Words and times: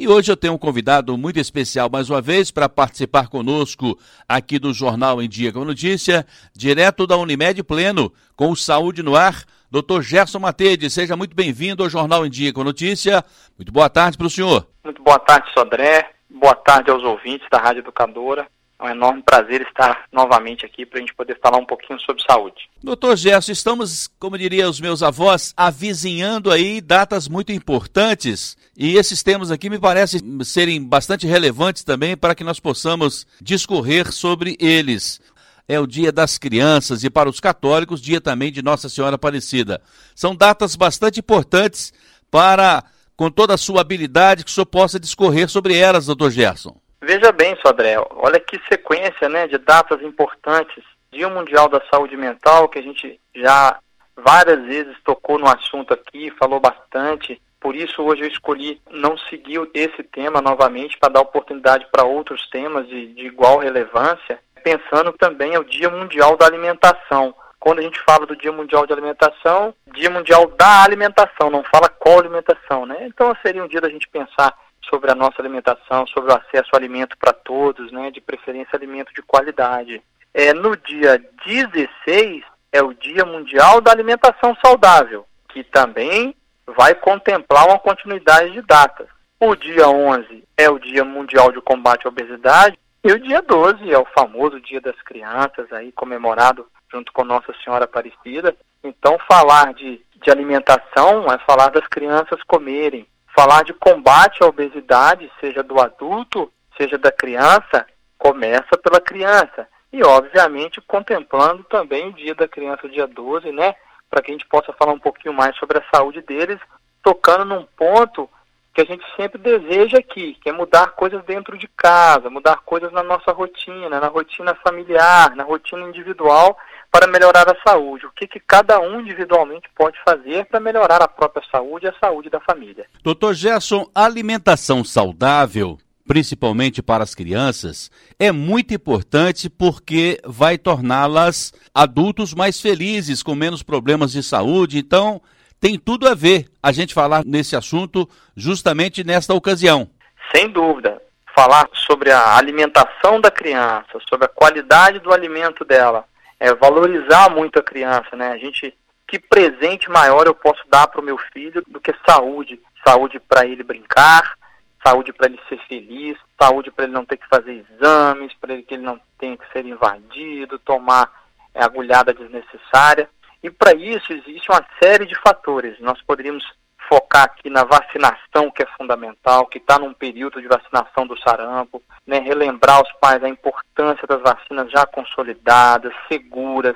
E 0.00 0.06
hoje 0.06 0.30
eu 0.30 0.36
tenho 0.36 0.52
um 0.52 0.58
convidado 0.58 1.18
muito 1.18 1.40
especial 1.40 1.90
mais 1.90 2.08
uma 2.08 2.20
vez 2.20 2.52
para 2.52 2.68
participar 2.68 3.26
conosco 3.26 3.98
aqui 4.28 4.56
do 4.56 4.72
Jornal 4.72 5.20
em 5.20 5.28
Dia 5.28 5.52
com 5.52 5.64
Notícia, 5.64 6.24
direto 6.54 7.04
da 7.04 7.16
Unimed 7.16 7.64
Pleno, 7.64 8.12
com 8.36 8.52
o 8.52 8.56
Saúde 8.56 9.02
no 9.02 9.16
Ar, 9.16 9.42
Dr. 9.68 10.00
Gerson 10.02 10.38
Matede. 10.38 10.88
Seja 10.88 11.16
muito 11.16 11.34
bem-vindo 11.34 11.82
ao 11.82 11.90
Jornal 11.90 12.24
em 12.24 12.30
Dia 12.30 12.52
com 12.52 12.62
Notícia. 12.62 13.24
Muito 13.58 13.72
boa 13.72 13.90
tarde 13.90 14.16
para 14.16 14.28
o 14.28 14.30
senhor. 14.30 14.68
Muito 14.84 15.02
boa 15.02 15.18
tarde, 15.18 15.52
Sodré. 15.52 16.08
Boa 16.30 16.54
tarde 16.54 16.92
aos 16.92 17.02
ouvintes 17.02 17.48
da 17.50 17.58
Rádio 17.58 17.80
Educadora. 17.80 18.46
É 18.80 18.84
um 18.84 18.90
enorme 18.90 19.22
prazer 19.24 19.62
estar 19.62 20.04
novamente 20.12 20.64
aqui 20.64 20.86
para 20.86 20.98
a 20.98 21.00
gente 21.00 21.12
poder 21.12 21.36
falar 21.42 21.58
um 21.58 21.66
pouquinho 21.66 21.98
sobre 22.00 22.22
saúde. 22.22 22.70
Doutor 22.80 23.16
Gerson, 23.16 23.50
estamos, 23.50 24.06
como 24.20 24.38
diria 24.38 24.68
os 24.68 24.80
meus 24.80 25.02
avós, 25.02 25.52
avizinhando 25.56 26.52
aí 26.52 26.80
datas 26.80 27.26
muito 27.26 27.50
importantes 27.50 28.56
e 28.76 28.96
esses 28.96 29.20
temas 29.20 29.50
aqui 29.50 29.68
me 29.68 29.80
parecem 29.80 30.20
serem 30.44 30.80
bastante 30.80 31.26
relevantes 31.26 31.82
também 31.82 32.16
para 32.16 32.36
que 32.36 32.44
nós 32.44 32.60
possamos 32.60 33.26
discorrer 33.40 34.12
sobre 34.12 34.56
eles. 34.60 35.20
É 35.66 35.80
o 35.80 35.86
Dia 35.86 36.12
das 36.12 36.38
Crianças 36.38 37.02
e 37.02 37.10
para 37.10 37.28
os 37.28 37.40
católicos, 37.40 38.00
dia 38.00 38.20
também 38.20 38.52
de 38.52 38.62
Nossa 38.62 38.88
Senhora 38.88 39.16
Aparecida. 39.16 39.82
São 40.14 40.36
datas 40.36 40.76
bastante 40.76 41.18
importantes 41.18 41.92
para, 42.30 42.84
com 43.16 43.28
toda 43.28 43.54
a 43.54 43.58
sua 43.58 43.80
habilidade, 43.80 44.44
que 44.44 44.50
o 44.50 44.54
senhor 44.54 44.66
possa 44.66 45.00
discorrer 45.00 45.48
sobre 45.48 45.76
elas, 45.76 46.06
doutor 46.06 46.30
Gerson. 46.30 46.80
Veja 47.00 47.30
bem, 47.30 47.56
Sodré, 47.64 47.96
olha 48.10 48.40
que 48.40 48.60
sequência 48.68 49.28
né, 49.28 49.46
de 49.46 49.56
datas 49.58 50.02
importantes. 50.02 50.82
Dia 51.12 51.28
Mundial 51.28 51.68
da 51.68 51.80
Saúde 51.90 52.16
Mental, 52.16 52.68
que 52.68 52.78
a 52.78 52.82
gente 52.82 53.18
já 53.34 53.78
várias 54.16 54.62
vezes 54.66 54.96
tocou 55.04 55.38
no 55.38 55.46
assunto 55.46 55.94
aqui, 55.94 56.30
falou 56.38 56.60
bastante. 56.60 57.40
Por 57.60 57.74
isso, 57.74 58.02
hoje 58.02 58.22
eu 58.22 58.28
escolhi 58.28 58.80
não 58.90 59.16
seguir 59.16 59.60
esse 59.74 60.02
tema 60.02 60.40
novamente 60.40 60.98
para 60.98 61.12
dar 61.12 61.20
oportunidade 61.20 61.86
para 61.90 62.04
outros 62.04 62.48
temas 62.50 62.86
de, 62.88 63.14
de 63.14 63.26
igual 63.26 63.58
relevância, 63.58 64.38
pensando 64.62 65.12
também 65.12 65.54
é 65.54 65.58
o 65.58 65.64
Dia 65.64 65.88
Mundial 65.88 66.36
da 66.36 66.46
Alimentação. 66.46 67.34
Quando 67.58 67.80
a 67.80 67.82
gente 67.82 68.00
fala 68.00 68.26
do 68.26 68.36
Dia 68.36 68.52
Mundial 68.52 68.86
de 68.86 68.92
Alimentação, 68.92 69.74
Dia 69.92 70.10
Mundial 70.10 70.46
da 70.56 70.84
Alimentação, 70.84 71.50
não 71.50 71.64
fala 71.64 71.88
qual 71.88 72.18
alimentação, 72.18 72.86
né? 72.86 73.06
Então 73.06 73.34
seria 73.42 73.64
um 73.64 73.68
dia 73.68 73.80
da 73.80 73.88
gente 73.88 74.08
pensar 74.08 74.54
sobre 74.88 75.10
a 75.10 75.14
nossa 75.14 75.40
alimentação, 75.40 76.06
sobre 76.06 76.32
o 76.32 76.36
acesso 76.36 76.68
ao 76.72 76.78
alimento 76.78 77.16
para 77.18 77.32
todos, 77.32 77.90
né, 77.92 78.10
de 78.10 78.20
preferência 78.20 78.76
alimento 78.76 79.12
de 79.12 79.22
qualidade. 79.22 80.02
É, 80.34 80.52
no 80.52 80.76
dia 80.76 81.22
16 81.46 82.44
é 82.72 82.82
o 82.82 82.92
Dia 82.94 83.24
Mundial 83.24 83.80
da 83.80 83.90
Alimentação 83.90 84.56
Saudável, 84.64 85.26
que 85.48 85.64
também 85.64 86.34
vai 86.66 86.94
contemplar 86.94 87.66
uma 87.66 87.78
continuidade 87.78 88.52
de 88.52 88.62
datas. 88.62 89.08
O 89.40 89.54
dia 89.54 89.88
11 89.88 90.44
é 90.56 90.68
o 90.68 90.78
Dia 90.78 91.04
Mundial 91.04 91.50
de 91.52 91.60
Combate 91.60 92.06
à 92.06 92.08
Obesidade 92.08 92.78
e 93.02 93.12
o 93.12 93.18
dia 93.18 93.40
12 93.40 93.90
é 93.90 93.98
o 93.98 94.06
famoso 94.06 94.60
Dia 94.60 94.80
das 94.80 95.00
Crianças, 95.02 95.72
aí 95.72 95.92
comemorado 95.92 96.66
junto 96.92 97.12
com 97.12 97.24
Nossa 97.24 97.54
Senhora 97.62 97.84
Aparecida. 97.84 98.54
Então, 98.82 99.18
falar 99.30 99.72
de, 99.74 100.00
de 100.22 100.30
alimentação 100.30 101.26
é 101.26 101.38
falar 101.46 101.68
das 101.70 101.86
crianças 101.86 102.42
comerem, 102.46 103.06
falar 103.38 103.62
de 103.62 103.72
combate 103.72 104.42
à 104.42 104.46
obesidade, 104.46 105.30
seja 105.38 105.62
do 105.62 105.80
adulto, 105.80 106.52
seja 106.76 106.98
da 106.98 107.12
criança, 107.12 107.86
começa 108.18 108.76
pela 108.82 109.00
criança. 109.00 109.68
E, 109.92 110.02
obviamente, 110.02 110.80
contemplando 110.80 111.62
também 111.62 112.08
o 112.08 112.12
Dia 112.12 112.34
da 112.34 112.48
Criança, 112.48 112.88
dia 112.88 113.06
12, 113.06 113.52
né? 113.52 113.76
Para 114.10 114.22
que 114.22 114.32
a 114.32 114.34
gente 114.34 114.46
possa 114.46 114.72
falar 114.72 114.92
um 114.92 114.98
pouquinho 114.98 115.32
mais 115.32 115.56
sobre 115.56 115.78
a 115.78 115.84
saúde 115.94 116.20
deles, 116.20 116.58
tocando 117.00 117.44
num 117.44 117.64
ponto 117.76 118.28
que 118.74 118.80
a 118.80 118.84
gente 118.84 119.04
sempre 119.14 119.38
deseja 119.38 119.98
aqui, 119.98 120.36
que 120.42 120.48
é 120.48 120.52
mudar 120.52 120.88
coisas 120.96 121.24
dentro 121.24 121.56
de 121.56 121.68
casa, 121.68 122.28
mudar 122.28 122.62
coisas 122.64 122.90
na 122.90 123.04
nossa 123.04 123.30
rotina, 123.30 124.00
na 124.00 124.08
rotina 124.08 124.52
familiar, 124.56 125.36
na 125.36 125.44
rotina 125.44 125.84
individual, 125.84 126.58
para 126.90 127.06
melhorar 127.06 127.48
a 127.48 127.56
saúde? 127.66 128.06
O 128.06 128.12
que, 128.12 128.26
que 128.26 128.40
cada 128.40 128.80
um 128.80 129.00
individualmente 129.00 129.68
pode 129.76 129.98
fazer 130.04 130.46
para 130.46 130.60
melhorar 130.60 131.02
a 131.02 131.08
própria 131.08 131.44
saúde 131.50 131.86
e 131.86 131.88
a 131.88 131.94
saúde 132.00 132.30
da 132.30 132.40
família? 132.40 132.86
Doutor 133.02 133.34
Gerson, 133.34 133.88
alimentação 133.94 134.82
saudável, 134.82 135.78
principalmente 136.06 136.82
para 136.82 137.04
as 137.04 137.14
crianças, 137.14 137.90
é 138.18 138.32
muito 138.32 138.72
importante 138.72 139.50
porque 139.50 140.18
vai 140.24 140.56
torná-las 140.56 141.52
adultos 141.74 142.34
mais 142.34 142.60
felizes, 142.60 143.22
com 143.22 143.34
menos 143.34 143.62
problemas 143.62 144.12
de 144.12 144.22
saúde. 144.22 144.78
Então, 144.78 145.20
tem 145.60 145.78
tudo 145.78 146.08
a 146.08 146.14
ver 146.14 146.46
a 146.62 146.72
gente 146.72 146.94
falar 146.94 147.24
nesse 147.24 147.54
assunto 147.54 148.08
justamente 148.36 149.04
nesta 149.04 149.34
ocasião. 149.34 149.88
Sem 150.34 150.48
dúvida. 150.50 151.00
Falar 151.34 151.68
sobre 151.86 152.10
a 152.10 152.36
alimentação 152.36 153.20
da 153.20 153.30
criança, 153.30 153.98
sobre 154.08 154.26
a 154.26 154.28
qualidade 154.28 154.98
do 154.98 155.12
alimento 155.12 155.64
dela, 155.64 156.04
é, 156.40 156.54
valorizar 156.54 157.30
muito 157.30 157.58
a 157.58 157.62
criança, 157.62 158.14
né? 158.14 158.28
A 158.28 158.38
gente, 158.38 158.76
que 159.06 159.18
presente 159.18 159.90
maior 159.90 160.26
eu 160.26 160.34
posso 160.34 160.62
dar 160.68 160.86
para 160.86 161.00
o 161.00 161.04
meu 161.04 161.18
filho 161.32 161.62
do 161.66 161.80
que 161.80 161.92
saúde? 162.08 162.60
Saúde 162.86 163.18
para 163.18 163.44
ele 163.46 163.62
brincar, 163.62 164.36
saúde 164.84 165.12
para 165.12 165.26
ele 165.26 165.40
ser 165.48 165.58
feliz, 165.66 166.16
saúde 166.40 166.70
para 166.70 166.84
ele 166.84 166.92
não 166.92 167.04
ter 167.04 167.16
que 167.16 167.28
fazer 167.28 167.64
exames, 167.70 168.32
para 168.40 168.54
ele 168.54 168.62
que 168.62 168.74
ele 168.74 168.84
não 168.84 169.00
tenha 169.18 169.36
que 169.36 169.50
ser 169.52 169.64
invadido, 169.66 170.58
tomar 170.60 171.10
é, 171.54 171.64
agulhada 171.64 172.14
desnecessária. 172.14 173.08
E 173.42 173.50
para 173.50 173.74
isso 173.74 174.12
existe 174.12 174.50
uma 174.50 174.64
série 174.82 175.06
de 175.06 175.14
fatores. 175.20 175.78
Nós 175.80 176.00
poderíamos 176.02 176.44
focar 176.88 177.24
aqui 177.24 177.50
na 177.50 177.64
vacinação, 177.64 178.50
que 178.50 178.62
é 178.62 178.66
fundamental, 178.76 179.46
que 179.46 179.58
está 179.58 179.78
num 179.78 179.92
período 179.92 180.40
de 180.40 180.48
vacinação 180.48 181.06
do 181.06 181.18
sarampo, 181.20 181.82
né, 182.06 182.18
relembrar 182.18 182.78
aos 182.78 182.92
pais 182.94 183.22
a 183.22 183.28
importância 183.28 184.06
das 184.08 184.20
vacinas 184.22 184.70
já 184.70 184.86
consolidadas, 184.86 185.92
seguras, 186.08 186.74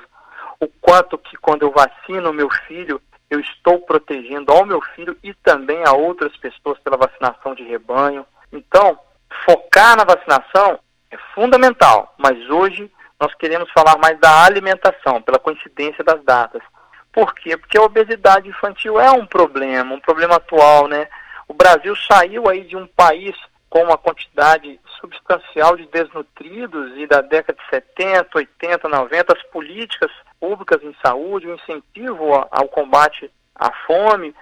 o 0.59 0.67
quanto 0.79 1.17
que 1.17 1.35
quando 1.37 1.63
eu 1.63 1.71
vacino 1.71 2.29
o 2.29 2.33
meu 2.33 2.49
filho, 2.67 3.01
eu 3.29 3.39
estou 3.39 3.79
protegendo 3.79 4.51
ao 4.51 4.65
meu 4.65 4.79
filho 4.95 5.17
e 5.23 5.33
também 5.33 5.83
a 5.85 5.93
outras 5.93 6.35
pessoas 6.37 6.77
pela 6.79 6.97
vacinação 6.97 7.55
de 7.55 7.63
rebanho. 7.63 8.25
Então, 8.51 8.99
focar 9.43 9.97
na 9.97 10.03
vacinação 10.03 10.79
é 11.09 11.17
fundamental, 11.33 12.13
mas 12.17 12.37
hoje 12.49 12.91
nós 13.19 13.33
queremos 13.35 13.71
falar 13.71 13.97
mais 13.97 14.19
da 14.19 14.43
alimentação, 14.43 15.21
pela 15.21 15.39
coincidência 15.39 16.03
das 16.03 16.23
datas. 16.23 16.61
Por 17.13 17.33
quê? 17.35 17.55
Porque 17.55 17.77
a 17.77 17.83
obesidade 17.83 18.49
infantil 18.49 18.99
é 18.99 19.11
um 19.11 19.25
problema, 19.25 19.95
um 19.95 19.99
problema 19.99 20.35
atual, 20.35 20.87
né? 20.87 21.07
O 21.47 21.53
Brasil 21.53 21.95
saiu 21.95 22.49
aí 22.49 22.63
de 22.63 22.75
um 22.75 22.87
país 22.87 23.35
com 23.69 23.83
uma 23.83 23.97
quantidade 23.97 24.79
substancial 24.99 25.77
de 25.77 25.85
desnutridos 25.87 26.97
e 26.97 27.07
da 27.07 27.21
década 27.21 27.57
de 27.57 27.69
70, 27.69 28.29
80, 28.33 28.89
90, 28.89 29.33
as 29.33 29.43
políticas 29.43 30.11
públicas 30.39 30.83
em 30.83 30.95
saúde, 31.05 31.47
o 31.47 31.55
incentivo 31.55 32.33
ao 32.51 32.67
combate 32.67 33.31
à 33.55 33.71
fome, 33.85 34.33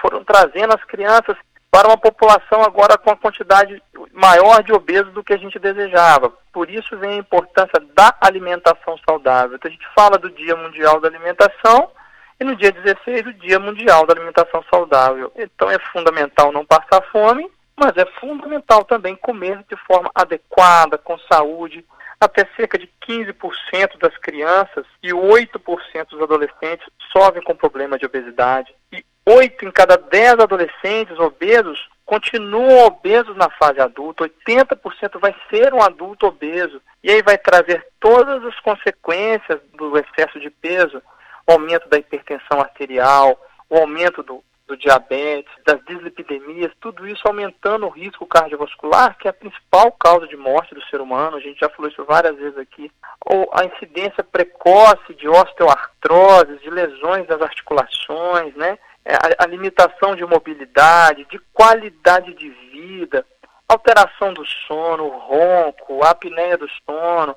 foram 0.00 0.24
trazendo 0.24 0.74
as 0.74 0.84
crianças 0.84 1.36
para 1.70 1.88
uma 1.88 1.98
população 1.98 2.62
agora 2.62 2.96
com 2.96 3.10
uma 3.10 3.16
quantidade 3.16 3.82
maior 4.12 4.62
de 4.62 4.72
obesos 4.72 5.12
do 5.12 5.24
que 5.24 5.32
a 5.32 5.36
gente 5.36 5.58
desejava. 5.58 6.32
Por 6.52 6.70
isso 6.70 6.96
vem 6.98 7.14
a 7.14 7.16
importância 7.16 7.80
da 7.94 8.14
alimentação 8.20 8.96
saudável. 9.08 9.56
Então 9.56 9.68
a 9.68 9.72
gente 9.72 9.88
fala 9.92 10.16
do 10.16 10.30
Dia 10.30 10.54
Mundial 10.54 11.00
da 11.00 11.08
Alimentação, 11.08 11.90
e 12.38 12.44
no 12.44 12.56
dia 12.56 12.72
16, 12.72 13.26
o 13.26 13.32
Dia 13.34 13.58
Mundial 13.58 14.06
da 14.06 14.14
Alimentação 14.14 14.64
Saudável. 14.70 15.32
Então 15.36 15.70
é 15.70 15.78
fundamental 15.92 16.52
não 16.52 16.64
passar 16.64 17.00
fome, 17.12 17.50
mas 17.76 17.96
é 17.96 18.04
fundamental 18.20 18.84
também 18.84 19.16
comer 19.16 19.64
de 19.68 19.76
forma 19.86 20.10
adequada, 20.14 20.98
com 20.98 21.18
saúde. 21.30 21.84
Até 22.20 22.46
cerca 22.56 22.78
de 22.78 22.88
15% 23.06 23.98
das 24.00 24.16
crianças 24.18 24.86
e 25.02 25.10
8% 25.10 26.08
dos 26.10 26.22
adolescentes 26.22 26.86
sofrem 27.12 27.42
com 27.42 27.54
problema 27.54 27.98
de 27.98 28.06
obesidade. 28.06 28.74
E 28.92 29.04
8 29.26 29.66
em 29.66 29.70
cada 29.70 29.96
10 29.96 30.40
adolescentes 30.40 31.18
obesos 31.18 31.88
continuam 32.04 32.86
obesos 32.86 33.36
na 33.36 33.48
fase 33.50 33.80
adulta, 33.80 34.24
80% 34.24 35.18
vai 35.18 35.34
ser 35.48 35.72
um 35.72 35.82
adulto 35.82 36.26
obeso. 36.26 36.80
E 37.02 37.10
aí 37.10 37.22
vai 37.22 37.38
trazer 37.38 37.86
todas 37.98 38.44
as 38.44 38.58
consequências 38.60 39.60
do 39.74 39.96
excesso 39.98 40.38
de 40.40 40.50
peso, 40.50 41.02
o 41.46 41.52
aumento 41.52 41.88
da 41.88 41.98
hipertensão 41.98 42.60
arterial, 42.60 43.38
o 43.68 43.76
aumento 43.76 44.22
do, 44.22 44.42
do 44.66 44.76
diabetes, 44.76 45.52
das 45.66 45.82
dislipidemias, 45.84 46.72
tudo 46.80 47.06
isso 47.06 47.22
aumentando 47.26 47.86
o 47.86 47.90
risco 47.90 48.26
cardiovascular, 48.26 49.16
que 49.18 49.26
é 49.28 49.30
a 49.30 49.34
principal 49.34 49.92
causa 49.92 50.26
de 50.26 50.36
morte 50.36 50.74
do 50.74 50.82
ser 50.84 51.00
humano, 51.00 51.36
a 51.36 51.40
gente 51.40 51.60
já 51.60 51.68
falou 51.68 51.90
isso 51.90 52.04
várias 52.04 52.36
vezes 52.36 52.58
aqui, 52.58 52.90
ou 53.24 53.50
a 53.52 53.64
incidência 53.64 54.24
precoce 54.24 55.14
de 55.14 55.28
osteoartrose, 55.28 56.58
de 56.58 56.70
lesões 56.70 57.26
das 57.26 57.40
articulações, 57.42 58.54
né? 58.56 58.78
É, 59.04 59.14
a, 59.16 59.44
a 59.44 59.46
limitação 59.46 60.16
de 60.16 60.24
mobilidade, 60.24 61.26
de 61.30 61.38
qualidade 61.52 62.32
de 62.32 62.48
vida, 62.48 63.24
alteração 63.68 64.32
do 64.32 64.44
sono, 64.66 65.08
ronco, 65.08 66.02
apneia 66.02 66.56
do 66.56 66.68
sono, 66.86 67.36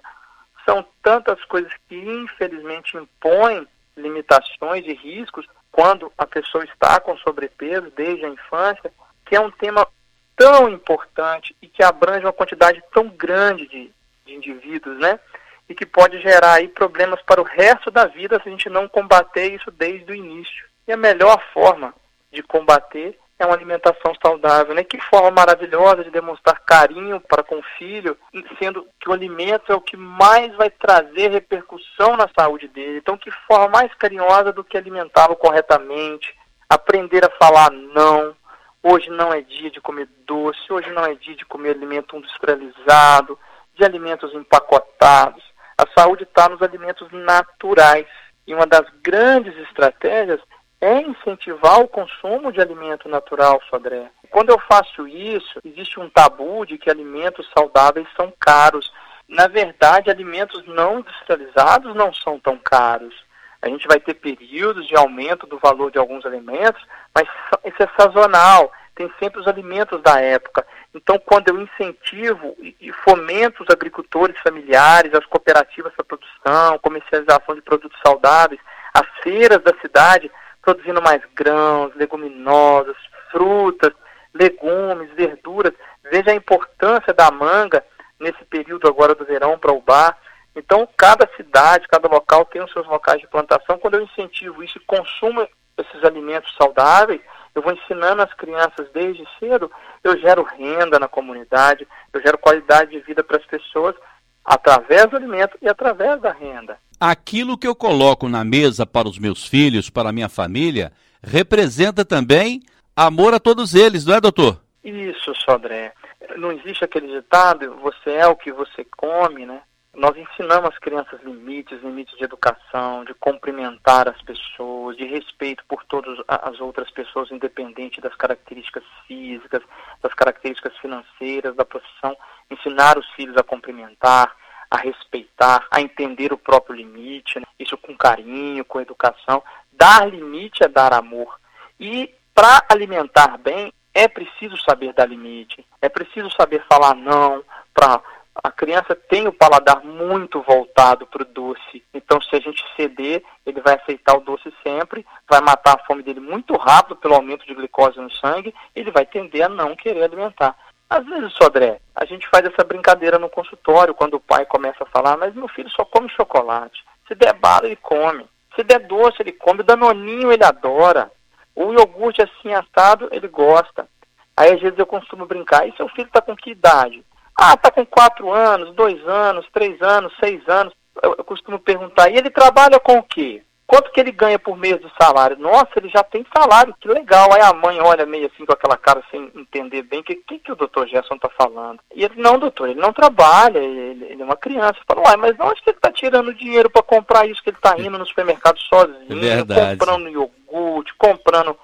são 0.65 0.86
tantas 1.01 1.44
coisas 1.45 1.71
que 1.88 1.95
infelizmente 1.95 2.95
impõem 2.95 3.68
limitações 3.98 4.86
e 4.86 4.94
riscos 4.94 5.46
quando 5.72 6.12
a 6.18 6.26
pessoa 6.26 6.64
está 6.64 7.00
com 7.00 7.18
sobrepeso 7.18 7.92
desde 7.96 8.26
a 8.26 8.30
infância, 8.30 8.92
que 9.26 9.36
é 9.36 9.40
um 9.40 9.52
tema 9.52 9.88
tão 10.36 10.70
importante 10.70 11.56
e 11.62 11.68
que 11.68 11.84
abrange 11.84 12.26
uma 12.26 12.34
quantidade 12.34 12.82
tão 12.94 13.10
grande 13.10 13.68
de, 13.68 13.92
de 14.26 14.34
indivíduos, 14.34 14.98
né? 15.00 15.20
E 15.68 15.76
que 15.76 15.86
pode 15.86 16.22
gerar 16.22 16.54
aí 16.54 16.68
problemas 16.68 17.22
para 17.24 17.42
o 17.42 17.44
resto 17.44 17.92
da 17.92 18.06
vida 18.06 18.40
se 18.42 18.48
a 18.48 18.52
gente 18.52 18.70
não 18.70 18.88
combater 18.88 19.54
isso 19.54 19.70
desde 19.72 20.12
o 20.12 20.16
início. 20.16 20.66
E 20.88 20.94
a 20.94 20.98
melhor 20.98 21.44
forma 21.54 21.94
de 22.32 22.42
combater 22.42 23.18
é 23.39 23.45
uma 23.45 23.54
alimentação 23.54 24.13
saudável, 24.22 24.74
né? 24.74 24.84
Que 24.84 25.00
forma 25.00 25.30
maravilhosa 25.31 26.04
de 26.04 26.10
demonstrar 26.10 26.60
carinho 26.66 27.19
para 27.19 27.44
com 27.44 27.60
o 27.60 27.63
filho, 27.78 28.18
sendo 28.57 28.88
que 29.00 29.10
o 29.10 29.13
alimento 29.13 29.72
é 29.72 29.75
o 29.75 29.81
que 29.81 29.95
mais 29.95 30.56
vai 30.56 30.69
trazer 30.69 31.30
repercussão 31.30 32.18
na 32.18 32.28
saúde 32.38 32.68
dele. 32.68 32.98
Então, 32.98 33.18
que 33.18 33.30
forma 33.48 33.68
mais 33.68 33.94
carinhosa 33.94 34.51
do 34.51 34.63
que 34.63 34.78
alimentá-lo 34.78 35.36
corretamente, 35.36 36.36
aprender 36.68 37.24
a 37.24 37.30
falar 37.30 37.72
não. 37.72 38.36
Hoje 38.81 39.10
não 39.10 39.31
é 39.34 39.42
dia 39.42 39.69
de 39.69 39.81
comer 39.81 40.07
doce, 40.25 40.72
hoje 40.72 40.90
não 40.92 41.06
é 41.06 41.13
dia 41.13 41.36
de 41.36 41.45
comer 41.45 41.72
alimento 41.72 42.16
industrializado, 42.16 43.38
de 43.75 43.83
alimentos 43.86 44.33
empacotados. 44.33 45.44
A 45.78 45.86
saúde 45.95 46.24
está 46.24 46.50
nos 46.50 46.62
alimentos 46.62 47.07
naturais. 47.12 48.07
E 48.48 48.56
uma 48.56 48.66
das 48.66 48.88
grandes 49.04 49.56
estratégias 49.68 50.40
é 50.80 51.02
incentivar 51.02 51.80
o 51.80 51.88
consumo 51.88 52.52
de 52.52 52.62
alimento 52.62 53.10
natural, 53.10 53.62
Sodré. 53.70 54.10
Quando 54.30 54.50
eu 54.50 54.60
faço 54.60 55.08
isso, 55.08 55.60
existe 55.66 56.00
um 56.00 56.10
tabu 56.10 56.66
de 56.66 56.78
que 56.78 56.90
alimentos 56.90 57.50
saudáveis 57.58 58.08
são 58.16 58.32
caros. 58.40 58.92
Na 59.28 59.48
verdade, 59.48 60.10
alimentos 60.10 60.66
não 60.68 61.00
industrializados 61.00 61.96
não 61.96 62.14
são 62.14 62.40
tão 62.40 62.58
caros. 62.58 63.16
A 63.62 63.70
gente 63.70 63.88
vai 63.88 64.00
ter 64.00 64.14
períodos 64.14 64.88
de 64.88 64.96
aumento 64.96 65.48
do 65.48 65.58
valor 65.58 65.92
de 65.92 65.98
alguns 65.98 66.26
alimentos, 66.26 66.82
mas 67.14 67.28
isso 67.66 67.82
é 67.82 67.90
sazonal, 68.00 68.72
tem 68.96 69.12
sempre 69.20 69.42
os 69.42 69.48
alimentos 69.48 70.02
da 70.02 70.20
época. 70.22 70.66
Então, 70.94 71.20
quando 71.20 71.50
eu 71.50 71.62
incentivo 71.62 72.56
e 72.80 72.92
fomento 73.04 73.64
os 73.64 73.70
agricultores 73.70 74.38
familiares, 74.40 75.14
as 75.14 75.26
cooperativas 75.26 75.94
para 75.94 76.06
produção, 76.06 76.80
comercialização 76.80 77.56
de 77.56 77.62
produtos 77.62 78.00
saudáveis, 78.06 78.62
as 78.94 79.08
feiras 79.24 79.62
da 79.64 79.74
cidade, 79.82 80.32
produzindo 80.68 81.02
mais 81.02 81.22
grãos, 81.34 81.96
leguminosas, 81.96 82.98
frutas, 83.31 83.94
legumes, 84.34 85.10
verduras. 85.16 85.72
Veja 86.12 86.31
a 86.31 86.36
importância 86.36 87.14
da 87.14 87.31
manga 87.31 87.81
nesse 88.19 88.44
período 88.44 88.86
agora 88.86 89.16
do 89.16 89.24
verão 89.24 89.58
para 89.58 89.72
o 89.72 89.80
bar. 89.80 90.18
Então, 90.54 90.86
cada 90.98 91.25
cidade, 91.38 91.88
cada 91.88 92.10
local 92.10 92.44
tem 92.44 92.62
os 92.62 92.69
seus 92.74 92.86
locais 92.86 93.22
de 93.22 93.28
plantação. 93.28 93.80
Quando 93.80 93.94
eu 93.94 94.02
incentivo 94.02 94.62
isso 94.62 94.78
e 94.78 94.86
consumo 94.86 95.48
esses 95.78 96.04
alimentos 96.04 96.54
saudáveis, 96.58 97.22
eu 97.56 97.62
vou 97.62 97.72
ensinando 97.72 98.22
as 98.22 98.34
crianças 98.34 98.90
desde 98.92 99.25
cedo, 99.40 99.72
eu 100.04 100.18
gero 100.18 100.44
renda 100.44 101.00
na 101.00 101.08
comunidade, 101.08 101.88
eu 102.12 102.22
gero 102.22 102.38
qualidade 102.38 102.92
de 102.92 103.00
vida 103.00 103.24
para 103.24 103.38
as 103.38 103.46
pessoas 103.46 103.96
através 104.44 105.06
do 105.06 105.16
alimento 105.16 105.58
e 105.62 105.69
através 105.69 106.19
da 106.19 106.34
renda 106.34 106.78
aquilo 107.00 107.58
que 107.58 107.68
eu 107.68 107.76
coloco 107.76 108.28
na 108.28 108.44
mesa 108.44 108.86
para 108.86 109.08
os 109.08 109.18
meus 109.20 109.46
filhos, 109.46 109.90
para 109.90 110.10
a 110.10 110.14
minha 110.14 110.30
família, 110.30 110.92
representa 111.24 112.04
também 112.04 112.64
amor 112.96 113.34
a 113.34 113.40
todos 113.40 113.76
eles, 113.76 114.06
não 114.06 114.16
é, 114.16 114.22
doutor? 114.22 114.62
Isso, 114.84 115.34
Sodré. 115.36 115.94
Não 116.38 116.52
existe 116.52 116.84
aquele 116.84 117.08
ditado, 117.08 117.76
você 117.82 118.12
é 118.12 118.28
o 118.28 118.36
que 118.36 118.52
você 118.52 118.86
come, 118.96 119.46
né? 119.46 119.62
Nós 119.94 120.16
ensinamos 120.16 120.70
as 120.70 120.78
crianças 120.78 121.20
limites, 121.24 121.82
limites 121.82 122.16
de 122.18 122.24
educação, 122.24 123.04
de 123.04 123.16
cumprimentar 123.16 124.08
as 124.08 124.22
pessoas, 124.22 124.96
de 124.96 125.06
respeito 125.06 125.64
por 125.68 125.84
todas 125.86 126.20
as 126.28 126.60
outras 126.62 126.92
pessoas, 126.92 127.32
independente 127.32 128.00
das 128.00 128.14
características 128.14 128.84
físicas, 129.08 129.64
das 130.04 130.14
características 130.14 130.78
financeiras, 130.78 131.56
da 131.56 131.66
profissão. 131.66 132.16
Ensinar 132.52 133.00
os 133.00 133.10
filhos 133.16 133.36
a 133.38 133.44
cumprimentar, 133.44 134.36
a 134.69 134.78
respeitar, 134.78 135.66
a 135.72 135.81
entender 135.81 136.34
o 136.34 136.38
próprio 136.38 136.75
limite, 136.75 137.40
né? 137.40 137.46
isso 137.60 137.78
com 137.78 137.96
carinho, 137.96 138.66
com 138.66 138.81
educação. 138.81 139.42
Dar 139.72 140.10
limite 140.10 140.64
é 140.64 140.68
dar 140.68 140.94
amor. 140.94 141.40
E 141.80 142.14
para 142.34 142.66
alimentar 142.69 143.38
bem, 143.38 143.72
é 143.94 144.08
preciso 144.08 144.58
saber 144.58 144.94
dar 144.94 145.10
limite, 145.10 145.66
é 145.81 145.90
preciso 145.90 146.30
saber 146.31 146.64
falar 146.69 146.94
não 146.94 147.44
para 147.74 148.02
a 148.44 148.52
criança 148.52 148.96
tem 148.96 149.28
o 149.28 149.34
paladar 149.34 149.84
muito 149.84 150.42
voltado 150.42 151.08
para 151.08 151.24
o 151.24 151.25
doce. 151.25 151.84
Então, 151.94 152.22
se 152.22 152.36
a 152.36 152.40
gente 152.40 152.64
ceder, 152.75 153.24
ele 153.46 153.62
vai 153.62 153.75
aceitar 153.75 154.16
o 154.16 154.22
doce 154.22 154.54
sempre, 154.64 155.06
vai 155.28 155.42
matar 155.42 155.75
a 155.75 155.86
fome 155.86 156.04
dele 156.04 156.19
muito 156.19 156.56
rápido 156.56 156.96
pelo 156.96 157.16
aumento 157.16 157.46
de 157.46 157.56
glicose 157.56 158.00
no 158.00 158.12
sangue, 158.12 158.54
ele 158.75 158.92
vai 158.92 159.06
tender 159.06 159.44
a 159.44 159.50
não 159.50 159.75
querer 159.75 160.04
alimentar. 160.04 160.56
Às 160.89 161.06
vezes, 161.06 161.34
Sodré, 161.34 161.80
a 161.94 162.06
gente 162.06 162.28
faz 162.30 162.45
essa 162.45 162.63
brincadeira 162.63 163.19
no 163.19 163.30
consultório, 163.30 163.94
quando 163.94 164.16
o 164.16 164.19
pai 164.19 164.45
começa 164.45 164.84
a 164.84 164.88
falar, 164.88 165.18
mas 165.18 165.36
meu 165.36 165.48
filho 165.50 165.69
só 165.69 165.84
come 165.84 166.10
chocolate. 166.10 166.84
Se 167.07 167.16
der 167.16 167.34
bala, 167.34 167.66
ele 167.66 167.75
come. 167.75 168.25
Se 168.56 168.63
der 168.63 168.80
doce, 168.80 169.18
ele 169.22 169.34
come. 169.34 169.63
Danoninho, 169.63 170.31
ele 170.31 170.44
adora. 170.44 171.12
O 171.56 171.74
iogurte 171.74 172.22
assim 172.22 172.54
assado, 172.54 173.10
ele 173.12 173.28
gosta. 173.28 173.88
Aí, 174.36 174.54
às 174.54 174.62
vezes, 174.62 174.80
eu 174.80 174.86
costumo 174.86 175.25
brincar. 175.25 175.68
E 175.68 175.75
seu 175.75 175.89
filho 175.89 176.07
está 176.07 176.22
com 176.22 176.36
que 176.36 176.51
idade? 176.51 177.04
Ah, 177.40 177.54
está 177.54 177.69
com 177.69 177.86
quatro 177.86 178.31
anos, 178.31 178.74
dois 178.74 179.06
anos, 179.07 179.45
três 179.51 179.81
anos, 179.81 180.13
seis 180.19 180.42
anos. 180.48 180.74
Eu, 181.04 181.16
eu 181.18 181.24
costumo 181.24 181.60
perguntar. 181.60 182.10
E 182.10 182.18
ele 182.18 182.30
trabalha 182.30 182.80
com 182.80 182.98
o 182.98 183.04
quê? 183.04 183.44
Quanto 183.68 183.92
que 183.92 184.00
ele 184.00 184.14
ganha 184.14 184.40
por 184.40 184.58
mês 184.58 184.80
de 184.80 184.90
salário? 185.00 185.38
Nossa, 185.38 185.72
ele 185.75 185.90
já 185.90 186.02
tem 186.02 186.25
salário, 186.34 186.74
que 186.80 186.88
legal. 186.88 187.34
Aí 187.34 187.42
a 187.42 187.52
mãe 187.52 187.78
olha 187.81 188.06
meio 188.06 188.28
assim 188.28 188.46
com 188.46 188.54
aquela 188.54 188.78
cara 188.78 189.04
sem 189.12 189.30
entender 189.36 189.81
bem 189.81 190.00
o 190.00 190.04
que, 190.04 190.16
que, 190.16 190.40
que, 190.40 190.52
o 190.54 190.56
doutor 190.56 190.88
Gerson 190.88 191.16
está 191.16 191.28
falando. 191.38 191.80
E 191.94 192.06
ele, 192.06 192.14
não, 192.16 192.40
doutor, 192.40 192.69
ele 192.69 192.80
não 192.80 192.94
trabalha, 192.94 193.60
ele, 193.60 194.06
ele 194.06 194.22
é 194.22 194.25
uma 194.25 194.38
criança. 194.38 194.80
Fala, 194.88 195.02
uai, 195.02 195.18
mas 195.18 195.36
onde 195.38 195.62
que 195.62 195.69
ele 195.69 195.78
está 195.78 195.92
tirando 195.92 196.34
dinheiro 196.34 196.69
para 196.69 196.81
comprar 196.81 197.28
isso 197.28 197.44
que 197.44 197.50
ele 197.50 197.58
está 197.58 197.78
indo 197.78 197.98
no 197.98 198.06
supermercado 198.06 198.58
sozinho, 198.58 199.19
Verdade. 199.19 199.78
comprando 199.78 200.08
iogurte, 200.08 200.94
comprando 200.98 201.58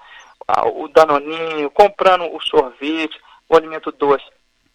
ah, 0.46 0.68
o 0.68 0.86
danoninho, 0.88 1.70
comprando 1.70 2.26
o 2.36 2.38
sorvete, 2.42 3.18
o 3.48 3.56
alimento 3.56 3.90
doce. 3.90 4.26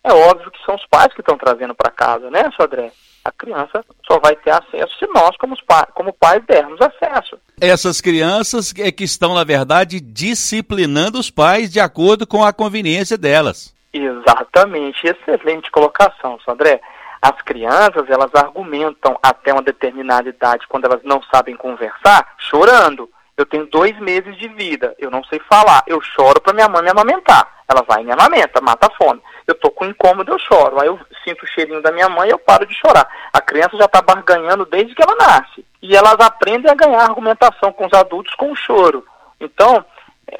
É 0.03 0.11
óbvio 0.11 0.49
que 0.49 0.65
são 0.65 0.73
os 0.73 0.85
pais 0.87 1.13
que 1.13 1.21
estão 1.21 1.37
trazendo 1.37 1.75
para 1.75 1.91
casa, 1.91 2.31
né, 2.31 2.49
Sodré? 2.55 2.91
A 3.23 3.31
criança 3.31 3.83
só 4.07 4.19
vai 4.19 4.35
ter 4.35 4.51
acesso 4.51 4.97
se 4.97 5.07
nós, 5.07 5.35
como, 5.37 5.55
pa 5.65 5.85
como 5.93 6.13
pais, 6.13 6.43
dermos 6.45 6.79
acesso. 6.81 7.37
Essas 7.59 8.01
crianças 8.01 8.73
é 8.77 8.91
que 8.91 9.03
estão, 9.03 9.33
na 9.33 9.43
verdade, 9.43 9.99
disciplinando 9.99 11.19
os 11.19 11.29
pais 11.29 11.71
de 11.71 11.79
acordo 11.79 12.25
com 12.25 12.43
a 12.43 12.53
conveniência 12.53 13.17
delas. 13.17 13.73
Exatamente, 13.93 15.07
excelente 15.07 15.69
colocação, 15.71 16.39
Sandré. 16.45 16.79
As 17.21 17.41
crianças, 17.41 18.09
elas 18.09 18.33
argumentam 18.33 19.17
até 19.21 19.51
uma 19.51 19.61
determinada 19.61 20.29
idade, 20.29 20.67
quando 20.69 20.85
elas 20.85 21.01
não 21.03 21.21
sabem 21.23 21.55
conversar, 21.55 22.33
chorando. 22.37 23.09
Eu 23.35 23.45
tenho 23.45 23.65
dois 23.65 23.97
meses 23.99 24.37
de 24.37 24.47
vida, 24.49 24.95
eu 24.97 25.09
não 25.11 25.23
sei 25.25 25.39
falar, 25.49 25.83
eu 25.87 26.01
choro 26.01 26.41
para 26.41 26.53
minha 26.53 26.69
mãe 26.69 26.83
me 26.83 26.89
amamentar. 26.89 27.58
Ela 27.69 27.83
vai 27.87 28.01
e 28.01 28.05
me 28.05 28.11
amamenta, 28.11 28.59
mata 28.61 28.87
a 28.87 28.95
fome. 28.95 29.21
Eu 29.45 29.53
tô 29.55 29.69
com 29.69 29.85
incômodo, 29.85 30.31
eu 30.31 30.39
choro. 30.39 30.79
Aí 30.81 30.87
eu 30.87 30.99
sinto 31.23 31.43
o 31.43 31.47
cheirinho 31.47 31.81
da 31.81 31.91
minha 31.91 32.09
mãe 32.09 32.29
e 32.29 32.31
eu 32.31 32.39
paro 32.39 32.65
de 32.65 32.73
chorar. 32.73 33.07
A 33.31 33.39
criança 33.39 33.77
já 33.77 33.85
está 33.85 34.01
barganhando 34.01 34.65
desde 34.65 34.95
que 34.95 35.03
ela 35.03 35.15
nasce. 35.15 35.63
E 35.81 35.95
elas 35.95 36.19
aprendem 36.19 36.71
a 36.71 36.75
ganhar 36.75 37.01
argumentação 37.01 37.71
com 37.71 37.85
os 37.85 37.93
adultos 37.93 38.33
com 38.35 38.51
o 38.51 38.55
choro. 38.55 39.05
Então, 39.39 39.85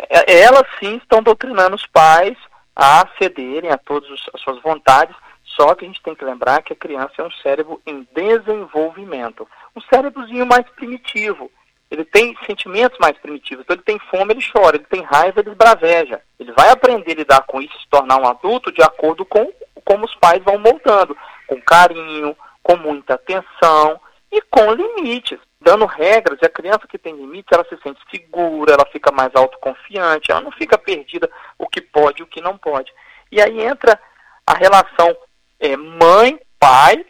é, 0.09 0.33
é, 0.33 0.41
elas 0.41 0.65
sim 0.79 0.98
estão 0.98 1.21
doutrinando 1.21 1.75
os 1.75 1.86
pais 1.88 2.36
a 2.75 3.07
cederem 3.17 3.71
a 3.71 3.77
todas 3.77 4.09
as 4.33 4.41
suas 4.41 4.62
vontades, 4.62 5.15
só 5.43 5.75
que 5.75 5.83
a 5.83 5.88
gente 5.88 6.01
tem 6.01 6.15
que 6.15 6.24
lembrar 6.24 6.62
que 6.62 6.74
a 6.74 6.75
criança 6.75 7.13
é 7.17 7.24
um 7.24 7.31
cérebro 7.43 7.81
em 7.86 8.07
desenvolvimento, 8.13 9.48
um 9.75 9.81
cérebrozinho 9.81 10.45
mais 10.45 10.65
primitivo. 10.69 11.51
Ele 11.89 12.05
tem 12.05 12.38
sentimentos 12.46 12.98
mais 13.00 13.17
primitivos. 13.17 13.63
Então, 13.63 13.75
ele 13.75 13.84
tem 13.84 14.00
fome, 14.12 14.34
ele 14.34 14.46
chora. 14.51 14.77
Ele 14.77 14.86
tem 14.86 15.01
raiva, 15.01 15.39
ele 15.39 15.55
braveja. 15.55 16.22
Ele 16.39 16.51
vai 16.53 16.69
aprender 16.69 17.12
a 17.12 17.15
lidar 17.15 17.41
com 17.41 17.62
isso, 17.62 17.79
se 17.79 17.89
tornar 17.89 18.17
um 18.17 18.27
adulto 18.27 18.72
de 18.72 18.81
acordo 18.81 19.25
com 19.25 19.51
como 19.84 20.05
os 20.05 20.13
pais 20.15 20.43
vão 20.43 20.60
moldando. 20.60 21.17
Com 21.48 21.60
carinho, 21.62 22.38
com 22.62 22.75
muita 22.77 23.15
atenção 23.15 24.00
e 24.31 24.41
com 24.41 24.72
limites. 24.72 25.39
Dando 25.60 25.86
regras. 25.86 26.38
E 26.41 26.46
a 26.46 26.50
criança 26.50 26.88
que 26.88 26.98
tem 26.98 27.15
limites, 27.15 27.51
ela 27.51 27.65
se 27.67 27.77
sente 27.81 28.00
segura, 28.12 28.74
ela 28.74 28.86
fica 28.91 29.12
mais 29.12 29.31
autoconfiante, 29.34 30.31
ela 30.31 30.41
não 30.41 30.51
fica 30.51 30.77
perdida 30.77 31.29
o 31.58 31.67
que 31.67 31.81
pode 31.81 32.22
e 32.22 32.24
o 32.24 32.27
que 32.27 32.39
não 32.39 32.58
pode. 32.58 32.93
E 33.31 33.41
aí 33.41 33.62
entra 33.62 34.00
a 34.46 34.53
relação 34.53 35.15
é, 35.60 35.75
mãe-pai, 35.75 37.05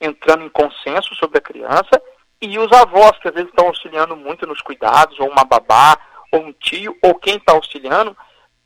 entrando 0.00 0.44
em 0.44 0.48
consenso 0.48 1.14
sobre 1.14 1.38
a 1.38 1.40
criança, 1.40 2.02
e 2.44 2.58
os 2.58 2.70
avós, 2.72 3.12
que 3.18 3.28
às 3.28 3.34
vezes 3.34 3.48
estão 3.48 3.66
auxiliando 3.66 4.16
muito 4.16 4.46
nos 4.46 4.60
cuidados, 4.60 5.18
ou 5.20 5.28
uma 5.28 5.44
babá, 5.44 5.96
ou 6.32 6.40
um 6.40 6.52
tio, 6.52 6.96
ou 7.02 7.14
quem 7.14 7.36
está 7.36 7.52
auxiliando, 7.52 8.16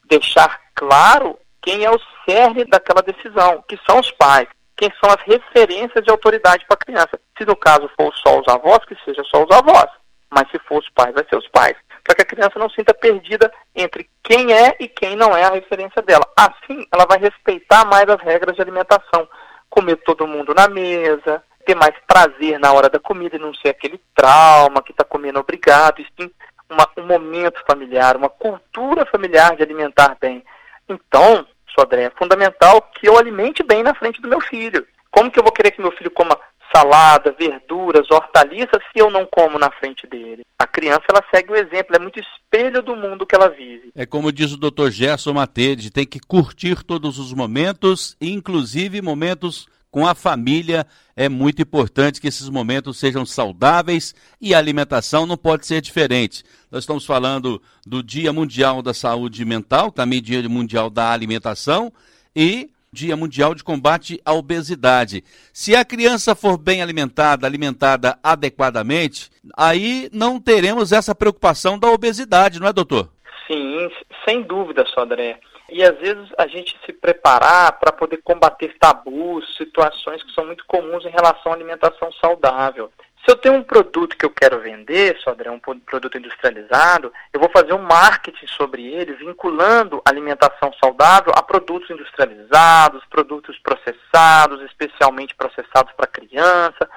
deixar 0.04 0.60
claro 0.74 1.38
quem 1.60 1.84
é 1.84 1.90
o 1.90 2.00
cerne 2.24 2.64
daquela 2.64 3.02
decisão, 3.02 3.62
que 3.68 3.78
são 3.88 4.00
os 4.00 4.10
pais, 4.12 4.48
quem 4.76 4.90
são 5.02 5.10
as 5.10 5.20
referências 5.22 6.04
de 6.04 6.10
autoridade 6.10 6.64
para 6.66 6.74
a 6.74 6.84
criança. 6.84 7.20
Se 7.36 7.44
no 7.44 7.56
caso 7.56 7.90
for 7.96 8.14
só 8.14 8.40
os 8.40 8.48
avós, 8.48 8.84
que 8.86 8.96
seja 9.04 9.22
só 9.24 9.44
os 9.44 9.50
avós. 9.50 9.90
Mas 10.30 10.50
se 10.50 10.58
for 10.60 10.78
os 10.78 10.88
pais, 10.90 11.14
vai 11.14 11.24
ser 11.28 11.36
os 11.36 11.48
pais. 11.48 11.76
para 12.04 12.14
que 12.14 12.22
a 12.22 12.26
criança 12.26 12.58
não 12.58 12.70
sinta 12.70 12.94
perdida 12.94 13.52
entre 13.74 14.08
quem 14.22 14.52
é 14.52 14.76
e 14.80 14.88
quem 14.88 15.14
não 15.14 15.36
é 15.36 15.44
a 15.44 15.50
referência 15.50 16.00
dela. 16.00 16.24
Assim, 16.36 16.86
ela 16.92 17.04
vai 17.06 17.18
respeitar 17.18 17.84
mais 17.84 18.08
as 18.08 18.20
regras 18.22 18.56
de 18.56 18.62
alimentação, 18.62 19.28
comer 19.68 19.96
todo 19.96 20.26
mundo 20.26 20.54
na 20.54 20.68
mesa, 20.68 21.42
ter 21.68 21.74
mais 21.74 21.94
prazer 22.06 22.58
na 22.58 22.72
hora 22.72 22.88
da 22.88 22.98
comida 22.98 23.36
e 23.36 23.38
não 23.38 23.52
ser 23.52 23.68
aquele 23.68 24.00
trauma 24.14 24.82
que 24.82 24.90
está 24.90 25.04
comendo 25.04 25.38
obrigado, 25.38 26.00
e 26.00 26.06
sim 26.18 26.30
uma, 26.70 26.88
um 26.96 27.06
momento 27.06 27.62
familiar, 27.66 28.16
uma 28.16 28.30
cultura 28.30 29.04
familiar 29.04 29.54
de 29.54 29.62
alimentar 29.62 30.16
bem. 30.18 30.42
Então, 30.88 31.46
Sodré, 31.78 32.04
é 32.04 32.10
fundamental 32.10 32.80
que 32.80 33.06
eu 33.06 33.18
alimente 33.18 33.62
bem 33.62 33.82
na 33.82 33.94
frente 33.94 34.20
do 34.22 34.28
meu 34.28 34.40
filho. 34.40 34.86
Como 35.10 35.30
que 35.30 35.38
eu 35.38 35.42
vou 35.42 35.52
querer 35.52 35.70
que 35.70 35.82
meu 35.82 35.92
filho 35.92 36.10
coma 36.10 36.38
salada, 36.74 37.34
verduras, 37.38 38.10
hortaliças 38.10 38.82
se 38.90 38.98
eu 38.98 39.10
não 39.10 39.26
como 39.26 39.58
na 39.58 39.70
frente 39.70 40.06
dele? 40.06 40.44
A 40.58 40.66
criança 40.66 41.04
ela 41.10 41.24
segue 41.30 41.52
o 41.52 41.56
exemplo, 41.56 41.96
é 41.96 41.98
muito 41.98 42.18
espelho 42.18 42.82
do 42.82 42.96
mundo 42.96 43.26
que 43.26 43.34
ela 43.34 43.48
vive. 43.48 43.90
É 43.94 44.06
como 44.06 44.32
diz 44.32 44.52
o 44.52 44.56
Dr. 44.58 44.88
Gerson 44.90 45.34
Matede, 45.34 45.90
tem 45.90 46.06
que 46.06 46.18
curtir 46.18 46.82
todos 46.82 47.18
os 47.18 47.34
momentos, 47.34 48.16
inclusive 48.20 49.02
momentos 49.02 49.68
com 49.90 50.06
a 50.06 50.14
família. 50.14 50.86
É 51.16 51.28
muito 51.28 51.62
importante 51.62 52.20
que 52.20 52.28
esses 52.28 52.48
momentos 52.48 52.98
sejam 52.98 53.24
saudáveis 53.26 54.14
e 54.40 54.54
a 54.54 54.58
alimentação 54.58 55.26
não 55.26 55.36
pode 55.36 55.66
ser 55.66 55.80
diferente. 55.80 56.44
Nós 56.70 56.84
estamos 56.84 57.04
falando 57.04 57.60
do 57.86 58.02
Dia 58.02 58.32
Mundial 58.32 58.82
da 58.82 58.94
Saúde 58.94 59.44
Mental, 59.44 59.90
também 59.90 60.22
Dia 60.22 60.46
Mundial 60.48 60.90
da 60.90 61.10
Alimentação 61.10 61.92
e 62.34 62.70
Dia 62.92 63.16
Mundial 63.16 63.54
de 63.54 63.62
Combate 63.62 64.20
à 64.24 64.32
Obesidade. 64.32 65.22
Se 65.52 65.76
a 65.76 65.84
criança 65.84 66.34
for 66.34 66.56
bem 66.56 66.82
alimentada, 66.82 67.46
alimentada 67.46 68.18
adequadamente, 68.22 69.30
aí 69.56 70.08
não 70.12 70.40
teremos 70.40 70.92
essa 70.92 71.14
preocupação 71.14 71.78
da 71.78 71.88
obesidade, 71.90 72.58
não 72.58 72.66
é, 72.66 72.72
doutor? 72.72 73.10
Sim, 73.46 73.88
sem 74.26 74.42
dúvida, 74.42 74.84
Sodré. 74.94 75.38
E 75.70 75.84
às 75.84 75.98
vezes 75.98 76.28
a 76.38 76.46
gente 76.46 76.78
se 76.84 76.92
preparar 76.92 77.78
para 77.78 77.92
poder 77.92 78.18
combater 78.18 78.76
tabus, 78.78 79.56
situações 79.56 80.22
que 80.22 80.32
são 80.32 80.46
muito 80.46 80.64
comuns 80.66 81.04
em 81.04 81.10
relação 81.10 81.52
à 81.52 81.54
alimentação 81.54 82.10
saudável. 82.12 82.90
Se 83.24 83.32
eu 83.32 83.36
tenho 83.36 83.56
um 83.56 83.62
produto 83.62 84.16
que 84.16 84.24
eu 84.24 84.30
quero 84.30 84.60
vender, 84.60 85.18
Sodré, 85.18 85.50
um 85.50 85.58
produto 85.58 86.16
industrializado, 86.16 87.12
eu 87.30 87.38
vou 87.38 87.50
fazer 87.50 87.74
um 87.74 87.82
marketing 87.82 88.46
sobre 88.46 88.86
ele, 88.86 89.12
vinculando 89.12 90.00
alimentação 90.02 90.72
saudável 90.82 91.32
a 91.36 91.42
produtos 91.42 91.90
industrializados, 91.90 93.04
produtos 93.10 93.58
processados, 93.58 94.62
especialmente 94.62 95.34
processados 95.34 95.92
para 95.92 96.06
criança, 96.06 96.88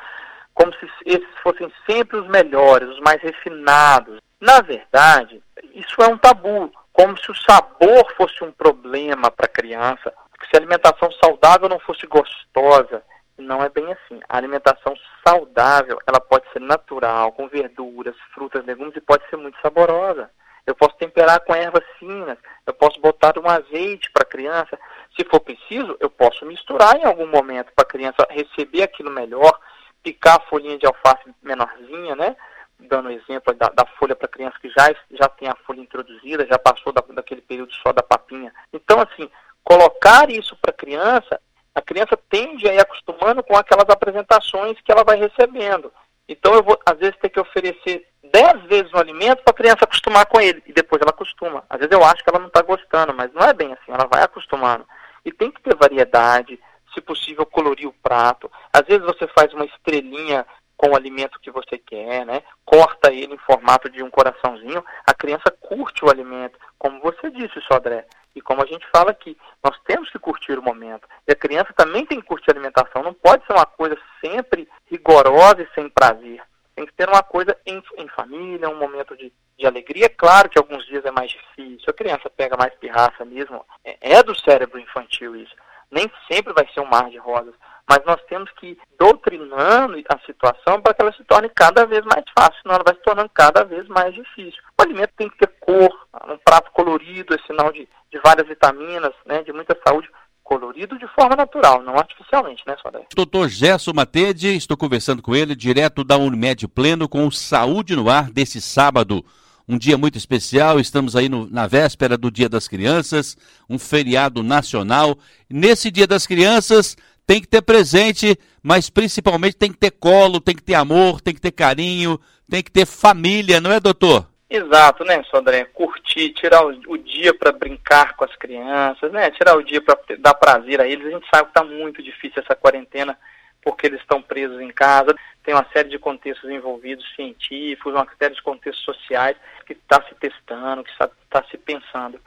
como 0.53 0.73
se 0.75 0.87
esses 1.05 1.27
fossem 1.43 1.69
sempre 1.85 2.17
os 2.17 2.27
melhores, 2.27 2.87
os 2.87 2.99
mais 3.01 3.21
refinados. 3.21 4.19
Na 4.39 4.61
verdade, 4.61 5.43
isso 5.73 6.01
é 6.01 6.07
um 6.07 6.17
tabu, 6.17 6.71
como 6.93 7.17
se 7.17 7.31
o 7.31 7.35
sabor 7.35 8.13
fosse 8.15 8.43
um 8.43 8.51
problema 8.51 9.31
para 9.31 9.45
a 9.45 9.49
criança, 9.53 10.13
se 10.49 10.55
a 10.55 10.59
alimentação 10.59 11.11
saudável 11.23 11.69
não 11.69 11.79
fosse 11.79 12.05
gostosa, 12.07 13.03
não 13.37 13.63
é 13.63 13.69
bem 13.69 13.91
assim. 13.91 14.19
A 14.27 14.37
alimentação 14.37 14.93
saudável, 15.25 15.99
ela 16.07 16.19
pode 16.19 16.45
ser 16.51 16.59
natural, 16.59 17.31
com 17.31 17.47
verduras, 17.47 18.15
frutas, 18.33 18.65
legumes 18.65 18.95
e 18.95 19.01
pode 19.01 19.27
ser 19.29 19.37
muito 19.37 19.59
saborosa. 19.61 20.29
Eu 20.65 20.75
posso 20.75 20.95
temperar 20.97 21.39
com 21.41 21.55
ervas 21.55 21.83
finas, 21.97 22.37
eu 22.67 22.73
posso 22.73 22.99
botar 23.01 23.37
um 23.39 23.49
azeite 23.49 24.11
para 24.11 24.23
a 24.23 24.29
criança. 24.29 24.79
Se 25.17 25.25
for 25.25 25.39
preciso, 25.39 25.97
eu 25.99 26.09
posso 26.09 26.45
misturar 26.45 26.95
em 26.95 27.03
algum 27.03 27.27
momento 27.27 27.71
para 27.75 27.83
a 27.83 27.89
criança 27.89 28.27
receber 28.29 28.83
aquilo 28.83 29.09
melhor, 29.09 29.59
picar 30.03 30.37
a 30.37 30.49
folhinha 30.49 30.77
de 30.77 30.85
alface 30.85 31.33
menorzinha, 31.41 32.15
né? 32.15 32.35
Dando 32.81 33.11
exemplo 33.11 33.53
da, 33.53 33.69
da 33.69 33.85
folha 33.97 34.15
para 34.15 34.27
criança 34.27 34.57
que 34.61 34.69
já, 34.69 34.93
já 35.11 35.27
tem 35.29 35.47
a 35.47 35.55
folha 35.65 35.81
introduzida, 35.81 36.45
já 36.45 36.57
passou 36.59 36.91
da, 36.91 37.01
daquele 37.13 37.41
período 37.41 37.73
só 37.73 37.93
da 37.93 38.03
papinha. 38.03 38.53
Então, 38.73 38.99
assim, 38.99 39.29
colocar 39.63 40.29
isso 40.29 40.55
para 40.61 40.71
a 40.71 40.77
criança 40.77 41.39
a 41.73 41.81
criança 41.81 42.17
tende 42.29 42.67
a 42.67 42.73
ir 42.73 42.79
acostumando 42.79 43.41
com 43.43 43.55
aquelas 43.55 43.89
apresentações 43.89 44.79
que 44.81 44.91
ela 44.91 45.03
vai 45.03 45.17
recebendo. 45.17 45.91
Então 46.27 46.53
eu 46.53 46.63
vou, 46.63 46.77
às 46.85 46.97
vezes, 46.97 47.17
ter 47.17 47.29
que 47.29 47.39
oferecer 47.39 48.05
dez 48.31 48.61
vezes 48.63 48.91
o 48.93 48.97
alimento 48.97 49.43
para 49.43 49.51
a 49.51 49.57
criança 49.57 49.83
acostumar 49.83 50.25
com 50.25 50.39
ele. 50.39 50.61
E 50.65 50.73
depois 50.73 51.01
ela 51.01 51.11
acostuma. 51.11 51.63
Às 51.69 51.79
vezes 51.79 51.91
eu 51.91 52.03
acho 52.03 52.23
que 52.23 52.29
ela 52.29 52.39
não 52.39 52.47
está 52.47 52.61
gostando, 52.61 53.13
mas 53.13 53.33
não 53.33 53.43
é 53.43 53.53
bem 53.53 53.73
assim, 53.73 53.91
ela 53.91 54.07
vai 54.11 54.21
acostumando. 54.21 54.85
E 55.25 55.31
tem 55.31 55.51
que 55.51 55.61
ter 55.61 55.75
variedade, 55.75 56.59
se 56.93 57.01
possível, 57.01 57.45
colorir 57.45 57.87
o 57.87 57.95
prato. 58.03 58.51
Às 58.73 58.85
vezes 58.85 59.05
você 59.05 59.27
faz 59.27 59.53
uma 59.53 59.65
estrelinha 59.65 60.45
com 60.81 60.89
o 60.89 60.95
alimento 60.95 61.39
que 61.39 61.51
você 61.51 61.77
quer, 61.77 62.25
né? 62.25 62.41
Corta 62.65 63.13
ele 63.13 63.35
em 63.35 63.37
formato 63.37 63.87
de 63.87 64.01
um 64.01 64.09
coraçãozinho, 64.09 64.83
a 65.05 65.13
criança 65.13 65.51
curte 65.59 66.03
o 66.03 66.09
alimento, 66.09 66.57
como 66.79 66.99
você 66.99 67.29
disse, 67.29 67.61
Sodré. 67.61 68.07
E 68.35 68.41
como 68.41 68.63
a 68.63 68.65
gente 68.65 68.87
fala 68.91 69.11
aqui, 69.11 69.37
nós 69.63 69.77
temos 69.85 70.09
que 70.09 70.17
curtir 70.17 70.57
o 70.57 70.63
momento. 70.63 71.07
E 71.27 71.31
a 71.31 71.35
criança 71.35 71.71
também 71.75 72.03
tem 72.03 72.19
que 72.19 72.25
curtir 72.25 72.49
a 72.49 72.53
alimentação. 72.53 73.03
Não 73.03 73.13
pode 73.13 73.45
ser 73.45 73.53
uma 73.53 73.65
coisa 73.65 73.95
sempre 74.25 74.67
rigorosa 74.89 75.61
e 75.61 75.69
sem 75.75 75.87
prazer. 75.87 76.41
Tem 76.73 76.85
que 76.85 76.93
ter 76.93 77.07
uma 77.07 77.21
coisa 77.21 77.55
em, 77.63 77.83
em 77.97 78.07
família, 78.07 78.69
um 78.69 78.79
momento 78.79 79.15
de, 79.15 79.31
de 79.59 79.67
alegria. 79.67 80.09
Claro 80.09 80.49
que 80.49 80.57
alguns 80.57 80.83
dias 80.87 81.05
é 81.05 81.11
mais 81.11 81.29
difícil, 81.29 81.85
a 81.89 81.93
criança 81.93 82.29
pega 82.29 82.57
mais 82.57 82.73
pirraça 82.75 83.23
mesmo. 83.23 83.63
É, 83.85 84.15
é 84.17 84.23
do 84.23 84.33
cérebro 84.33 84.79
infantil 84.79 85.35
isso. 85.35 85.53
Nem 85.91 86.09
sempre 86.31 86.53
vai 86.53 86.67
ser 86.73 86.79
um 86.79 86.89
mar 86.89 87.09
de 87.09 87.17
rosas 87.17 87.53
mas 87.91 87.99
nós 88.05 88.21
temos 88.29 88.49
que 88.51 88.67
ir 88.67 88.77
doutrinando 88.97 90.01
a 90.07 90.17
situação 90.25 90.81
para 90.81 90.93
que 90.93 91.01
ela 91.01 91.11
se 91.11 91.25
torne 91.25 91.49
cada 91.53 91.85
vez 91.85 92.01
mais 92.05 92.23
fácil, 92.37 92.61
senão 92.61 92.75
ela 92.75 92.83
vai 92.85 92.95
se 92.95 93.01
tornando 93.01 93.29
cada 93.33 93.65
vez 93.65 93.85
mais 93.89 94.13
difícil. 94.13 94.61
O 94.79 94.81
alimento 94.81 95.11
tem 95.17 95.29
que 95.29 95.37
ter 95.37 95.51
cor, 95.59 95.91
um 96.29 96.37
prato 96.37 96.71
colorido 96.71 97.35
é 97.35 97.37
sinal 97.45 97.69
de, 97.73 97.87
de 98.09 98.19
várias 98.23 98.47
vitaminas, 98.47 99.11
né, 99.25 99.43
de 99.43 99.51
muita 99.51 99.77
saúde 99.85 100.09
colorido 100.41 100.97
de 100.97 101.07
forma 101.07 101.35
natural, 101.35 101.81
não 101.81 101.95
artificialmente, 101.97 102.63
né, 102.65 102.77
Sodré? 102.81 103.05
Doutor 103.13 103.49
Gerson 103.49 103.91
Matede, 103.93 104.55
estou 104.55 104.77
conversando 104.77 105.21
com 105.21 105.35
ele 105.35 105.53
direto 105.53 106.03
da 106.03 106.17
Unimed 106.17 106.69
Pleno 106.69 107.09
com 107.09 107.27
o 107.27 107.31
Saúde 107.31 107.95
no 107.95 108.09
Ar 108.09 108.31
desse 108.31 108.61
sábado. 108.61 109.23
Um 109.71 109.77
dia 109.77 109.97
muito 109.97 110.17
especial, 110.17 110.81
estamos 110.81 111.15
aí 111.15 111.29
no, 111.29 111.49
na 111.49 111.65
véspera 111.65 112.17
do 112.17 112.29
Dia 112.29 112.49
das 112.49 112.67
Crianças, 112.67 113.37
um 113.69 113.79
feriado 113.79 114.43
nacional. 114.43 115.17
Nesse 115.49 115.89
Dia 115.89 116.05
das 116.05 116.27
Crianças, 116.27 116.97
tem 117.25 117.39
que 117.39 117.47
ter 117.47 117.61
presente, 117.61 118.37
mas 118.61 118.89
principalmente 118.89 119.55
tem 119.55 119.71
que 119.71 119.77
ter 119.77 119.91
colo, 119.91 120.41
tem 120.41 120.53
que 120.53 120.61
ter 120.61 120.73
amor, 120.73 121.21
tem 121.21 121.33
que 121.33 121.39
ter 121.39 121.53
carinho, 121.53 122.19
tem 122.49 122.61
que 122.61 122.69
ter 122.69 122.85
família, 122.85 123.61
não 123.61 123.71
é, 123.71 123.79
doutor? 123.79 124.27
Exato, 124.49 125.05
né, 125.05 125.23
Sodré? 125.31 125.63
Curtir, 125.63 126.33
tirar 126.33 126.65
o, 126.65 126.77
o 126.89 126.97
dia 126.97 127.33
para 127.33 127.53
brincar 127.53 128.17
com 128.17 128.25
as 128.25 128.35
crianças, 128.35 129.09
né? 129.13 129.31
Tirar 129.31 129.55
o 129.55 129.63
dia 129.63 129.81
para 129.81 129.97
dar 130.19 130.33
prazer 130.33 130.81
a 130.81 130.85
eles. 130.85 131.07
A 131.07 131.11
gente 131.11 131.25
sabe 131.33 131.49
que 131.49 131.57
está 131.57 131.63
muito 131.63 132.03
difícil 132.03 132.43
essa 132.43 132.57
quarentena 132.57 133.17
porque 133.61 133.87
eles 133.87 134.01
estão 134.01 134.21
presos 134.21 134.59
em 134.59 134.69
casa. 134.69 135.15
Tem 135.43 135.53
uma 135.53 135.65
série 135.73 135.89
de 135.89 135.99
contextos 135.99 136.49
envolvidos, 136.49 137.05
científicos, 137.15 137.93
uma 137.93 138.07
série 138.17 138.35
de 138.35 138.41
contextos 138.41 138.83
sociais 138.83 139.37
que 139.65 139.73
está 139.73 140.01
se 140.03 140.15
testando, 140.15 140.83
que 140.83 140.91
está 140.91 141.09
tá 141.29 141.43
se 141.49 141.57
pensando. 141.57 142.19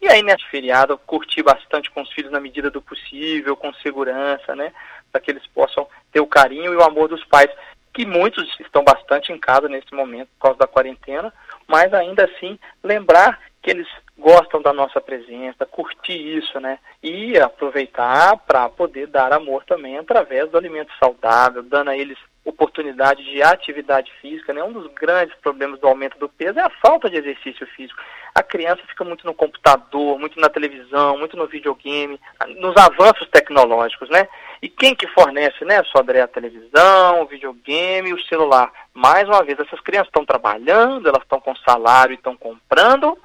E 0.00 0.08
aí, 0.08 0.22
nesse 0.22 0.44
feriado, 0.46 0.94
eu 0.94 0.98
curti 0.98 1.42
bastante 1.42 1.90
com 1.90 2.00
os 2.00 2.10
filhos 2.12 2.32
na 2.32 2.40
medida 2.40 2.70
do 2.70 2.80
possível, 2.80 3.54
com 3.54 3.72
segurança, 3.74 4.56
né? 4.56 4.72
Para 5.12 5.20
que 5.20 5.30
eles 5.30 5.46
possam 5.48 5.86
ter 6.10 6.20
o 6.20 6.26
carinho 6.26 6.72
e 6.72 6.76
o 6.76 6.82
amor 6.82 7.08
dos 7.08 7.22
pais, 7.24 7.50
que 7.92 8.06
muitos 8.06 8.48
estão 8.60 8.82
bastante 8.82 9.32
em 9.32 9.38
casa 9.38 9.68
nesse 9.68 9.92
momento 9.92 10.28
por 10.38 10.44
causa 10.44 10.58
da 10.58 10.66
quarentena, 10.66 11.32
mas 11.66 11.92
ainda 11.92 12.24
assim 12.24 12.58
lembrar 12.82 13.38
que 13.62 13.70
eles 13.70 13.88
gostam 14.18 14.60
da 14.60 14.72
nossa 14.72 15.00
presença, 15.00 15.66
curtir 15.66 16.38
isso, 16.38 16.58
né? 16.60 16.78
E 17.02 17.38
aproveitar 17.38 18.36
para 18.38 18.68
poder 18.68 19.06
dar 19.06 19.32
amor 19.32 19.64
também 19.64 19.98
através 19.98 20.50
do 20.50 20.58
alimento 20.58 20.92
saudável, 20.98 21.62
dando 21.62 21.90
a 21.90 21.96
eles 21.96 22.18
oportunidade 22.44 23.22
de 23.24 23.42
atividade 23.42 24.10
física, 24.20 24.52
né? 24.52 24.62
Um 24.62 24.72
dos 24.72 24.90
grandes 24.94 25.34
problemas 25.36 25.78
do 25.78 25.86
aumento 25.86 26.18
do 26.18 26.28
peso 26.28 26.58
é 26.58 26.62
a 26.62 26.70
falta 26.70 27.08
de 27.10 27.16
exercício 27.16 27.66
físico. 27.68 28.00
A 28.34 28.42
criança 28.42 28.82
fica 28.86 29.04
muito 29.04 29.26
no 29.26 29.34
computador, 29.34 30.18
muito 30.18 30.40
na 30.40 30.48
televisão, 30.48 31.18
muito 31.18 31.36
no 31.36 31.46
videogame, 31.46 32.18
nos 32.56 32.76
avanços 32.76 33.28
tecnológicos, 33.28 34.08
né? 34.08 34.26
E 34.62 34.68
quem 34.68 34.94
que 34.94 35.06
fornece, 35.08 35.64
né, 35.64 35.82
Sodré, 35.84 36.20
a 36.20 36.28
televisão, 36.28 37.22
o 37.22 37.26
videogame 37.26 38.12
o 38.12 38.22
celular? 38.24 38.70
Mais 38.94 39.28
uma 39.28 39.42
vez, 39.42 39.58
essas 39.58 39.80
crianças 39.80 40.08
estão 40.08 40.24
trabalhando, 40.24 41.08
elas 41.08 41.22
estão 41.22 41.40
com 41.40 41.54
salário 41.56 42.12
e 42.12 42.16
estão 42.16 42.36
comprando, 42.36 43.18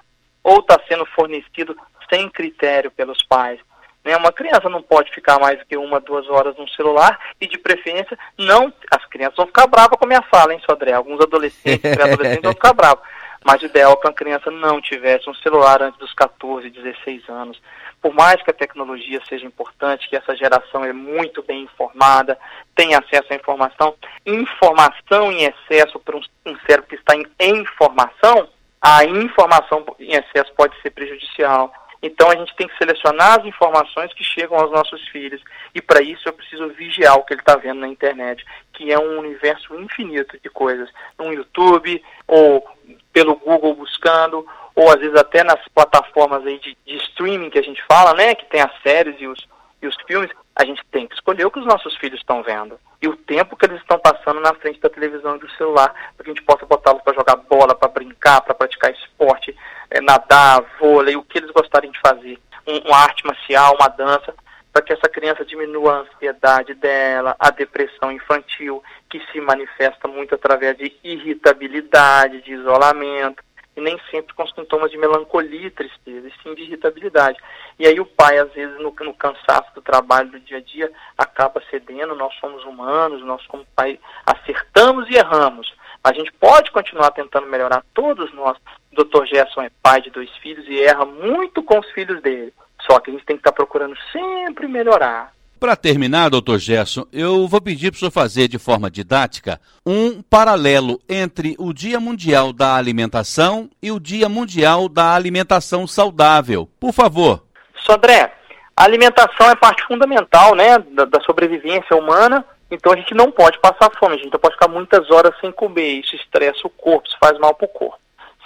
ou 0.46 0.60
está 0.60 0.80
sendo 0.88 1.06
fornecido 1.08 1.76
sem 2.08 2.30
critério 2.30 2.92
pelos 2.92 3.24
pais? 3.24 3.60
Né? 4.04 4.16
Uma 4.16 4.32
criança 4.32 4.70
não 4.70 4.84
pode 4.84 5.12
ficar 5.12 5.40
mais 5.40 5.58
do 5.58 5.66
que 5.66 5.76
uma, 5.76 6.00
duas 6.00 6.30
horas 6.30 6.56
no 6.56 6.70
celular 6.70 7.20
e, 7.42 7.48
de 7.48 7.58
preferência, 7.58 8.18
não. 8.38 8.72
As 8.92 9.04
crianças 9.08 9.36
vão 9.36 9.48
ficar 9.48 9.66
bravas 9.66 9.98
com 9.98 10.06
a 10.06 10.08
minha 10.08 10.22
fala, 10.22 10.54
hein, 10.54 10.62
Sodré? 10.70 10.94
Alguns 10.94 11.20
adolescentes, 11.20 11.82
pré-adolescentes 11.92 12.44
vão 12.44 12.54
ficar 12.54 12.74
bravos. 12.74 13.04
Mas 13.44 13.62
o 13.62 13.66
ideal 13.66 13.94
é 13.94 13.96
que 13.96 14.08
a 14.08 14.14
criança 14.14 14.52
não 14.52 14.80
tivesse 14.80 15.30
um 15.30 15.34
celular 15.36 15.82
antes 15.82 16.00
dos 16.00 16.14
14, 16.14 16.70
16 16.70 17.28
anos. 17.30 17.60
Por 18.02 18.14
mais 18.14 18.42
que 18.44 18.52
a 18.52 18.54
tecnologia 18.54 19.20
seja 19.28 19.46
importante, 19.46 20.08
que 20.08 20.16
essa 20.16 20.36
geração 20.36 20.86
é 20.86 20.94
muito 20.94 21.42
bem 21.44 21.64
informada, 21.64 22.38
tem 22.76 22.94
acesso 22.94 23.34
à 23.34 23.36
informação, 23.36 23.96
informação 24.26 25.32
em 25.32 25.44
excesso 25.44 26.00
para 26.00 26.16
um, 26.16 26.22
um 26.46 26.56
cérebro 26.68 26.88
que 26.88 26.96
está 26.96 27.16
em 27.16 27.26
informação 27.40 28.48
a 28.82 29.04
informação 29.06 29.86
em 30.00 30.14
excesso 30.14 30.54
pode 30.56 30.80
ser 30.82 30.92
prejudicial. 30.92 31.72
Então 32.02 32.30
a 32.30 32.36
gente 32.36 32.56
tem 32.56 32.68
que 32.68 32.78
selecionar 32.78 33.40
as 33.40 33.46
informações 33.46 34.14
que 34.14 34.24
chegam 34.24 34.58
aos 34.58 34.72
nossos 34.72 35.08
filhos. 35.08 35.42
E 35.74 35.82
para 35.82 36.04
isso 36.04 36.28
eu 36.28 36.34
preciso 36.34 36.70
vigiar 36.70 37.18
o 37.18 37.24
que 37.24 37.34
ele 37.34 37.42
está 37.42 37.56
vendo 37.56 37.80
na 37.80 37.88
internet, 37.88 38.46
que 38.74 38.92
é 38.92 39.00
um 39.00 39.18
universo 39.18 39.74
infinito 39.76 40.38
de 40.40 40.50
coisas. 40.50 40.88
No 41.18 41.34
YouTube, 41.34 42.04
ou 42.28 42.64
pelo 43.12 43.36
Google 43.38 43.74
buscando, 43.74 44.46
ou 44.76 44.90
às 44.90 45.00
vezes 45.00 45.16
até 45.16 45.44
nas 45.44 45.60
plataformas 45.70 46.46
aí 46.46 46.60
de, 46.60 46.78
de 46.86 46.96
streaming 46.98 47.50
que 47.50 47.60
a 47.60 47.64
gente 47.64 47.84
fala, 47.88 48.14
né? 48.14 48.36
Que 48.36 48.46
tem 48.46 48.62
as 48.62 48.72
séries 48.84 49.16
e 49.20 49.26
os, 49.26 49.48
e 49.82 49.88
os 49.88 49.96
filmes, 50.06 50.30
a 50.56 50.64
gente 50.64 50.82
tem 50.92 51.08
que 51.08 51.16
escolher 51.16 51.46
o 51.46 51.52
que 51.52 51.60
os 51.60 51.66
nossos 51.66 51.96
filhos 51.98 52.20
estão 52.20 52.42
vendo 52.42 52.80
e 53.02 53.08
o 53.08 53.16
tempo 53.16 53.58
que 53.58 53.66
eles 53.66 53.80
estão 53.82 54.00
passando 54.00 54.40
na 54.40 54.54
frente 54.54 54.80
da 54.80 54.90
televisão 54.90 55.36
e 55.36 55.40
do 55.40 55.52
celular, 55.52 55.94
para 56.16 56.24
que 56.24 56.32
a 56.32 56.34
gente 56.34 56.44
possa 56.44 56.66
botá-los 56.66 57.02
para 57.02 57.14
jogar 57.14 57.36
bola, 57.36 57.76
para 57.76 57.90
brincar, 57.90 58.42
para 58.42 58.56
praticar 58.56 58.92
esporte, 58.92 59.56
é, 59.92 60.00
nadar, 60.02 60.64
vôlei, 60.80 61.16
o 61.16 61.24
que 61.24 61.38
eles 61.38 61.52
gostarem 61.52 61.92
de 61.92 62.00
fazer, 62.00 62.40
um, 62.66 62.78
uma 62.88 62.98
arte 62.98 63.26
marcial, 63.26 63.76
uma 63.76 63.90
dança, 63.90 64.34
para 64.72 64.82
que 64.82 64.94
essa 64.94 65.08
criança 65.08 65.46
diminua 65.46 65.94
a 65.94 66.00
ansiedade 66.00 66.74
dela, 66.74 67.36
a 67.40 67.50
depressão 67.50 68.12
infantil, 68.12 68.84
que 69.10 69.22
se 69.32 69.40
manifesta 69.40 70.08
muito 70.08 70.36
através 70.36 70.78
de 70.78 70.94
irritabilidade, 71.04 72.42
de 72.42 72.54
isolamento, 72.54 73.44
e 73.76 73.82
nem 73.82 74.00
sempre 74.10 74.34
com 74.34 74.48
sintomas 74.48 74.90
de 74.90 74.98
melancolia 74.98 75.68
e 75.68 75.72
tristeza, 75.72 76.28
e 76.28 76.34
sim 76.42 76.56
de 76.56 76.64
irritabilidade. 76.64 77.38
E 77.78 77.86
aí 77.86 78.00
o 78.00 78.06
pai, 78.06 78.38
às 78.40 78.52
vezes, 78.54 78.78
no, 78.80 78.94
no, 79.02 79.14
cansaço 79.14 79.74
do 79.76 79.82
trabalho 79.82 80.32
do 80.32 80.40
dia 80.40 80.58
a 80.58 80.62
dia, 80.62 80.92
acaba 81.18 81.62
cedendo, 81.70 82.16
nós 82.16 82.34
somos 82.40 82.64
humanos, 82.64 83.22
nós 83.24 83.46
como 83.48 83.66
pai 83.76 84.00
acertamos 84.26 85.10
e 85.10 85.16
erramos. 85.16 85.74
A 86.04 86.14
gente 86.14 86.32
pode 86.34 86.72
continuar 86.72 87.12
tentando 87.12 87.48
melhorar, 87.48 87.84
todos 87.94 88.34
nós. 88.34 88.58
O 88.92 89.04
Dr. 89.04 89.26
Gerson 89.26 89.62
é 89.64 89.72
pai 89.82 90.02
de 90.02 90.10
dois 90.10 90.30
filhos 90.38 90.66
e 90.68 90.82
erra 90.82 91.04
muito 91.04 91.62
com 91.64 91.80
os 91.80 91.90
filhos 91.92 92.22
dele. 92.22 92.54
Só 92.90 93.00
que 93.00 93.10
a 93.10 93.14
gente 93.14 93.26
tem 93.26 93.36
que 93.36 93.42
estar 93.42 93.52
procurando 93.52 93.96
sempre 94.12 94.68
melhorar. 94.68 95.34
Para 95.60 95.76
terminar, 95.76 96.30
doutor 96.30 96.60
Gerson, 96.60 97.08
eu 97.12 97.48
vou 97.48 97.62
pedir 97.62 97.90
para 97.90 97.96
o 97.96 98.00
senhor 98.00 98.12
fazer 98.12 98.48
de 98.48 98.60
forma 98.60 98.92
didática 98.92 99.60
um 99.86 100.22
paralelo 100.22 101.02
entre 101.10 101.56
o 101.58 101.74
Dia 101.74 102.00
Mundial 102.00 102.54
da 102.54 102.76
Alimentação 102.76 103.70
e 103.82 103.92
o 103.92 104.00
Dia 104.00 104.30
Mundial 104.30 104.90
da 104.90 105.16
Alimentação 105.16 105.88
Saudável. 105.88 106.70
Por 106.80 106.94
favor. 106.94 107.45
Sodré, 107.86 108.32
a 108.76 108.84
alimentação 108.84 109.50
é 109.50 109.56
parte 109.56 109.84
fundamental 109.86 110.56
né, 110.56 110.80
da, 110.80 111.06
da 111.06 111.22
sobrevivência 111.22 111.96
humana, 111.96 112.46
então 112.70 112.92
a 112.92 112.96
gente 112.96 113.14
não 113.14 113.32
pode 113.32 113.60
passar 113.60 113.92
fome, 113.98 114.16
a 114.16 114.18
gente 114.18 114.34
não 114.34 114.40
pode 114.40 114.56
ficar 114.56 114.68
muitas 114.68 115.10
horas 115.12 115.34
sem 115.40 115.52
comer, 115.52 116.00
isso 116.00 116.16
estressa 116.16 116.62
o 116.66 116.70
corpo, 116.70 117.08
isso 117.08 117.18
faz 117.20 117.38
mal 117.40 117.54
para 117.54 117.66
o 117.66 117.70
corpo, 117.70 118.00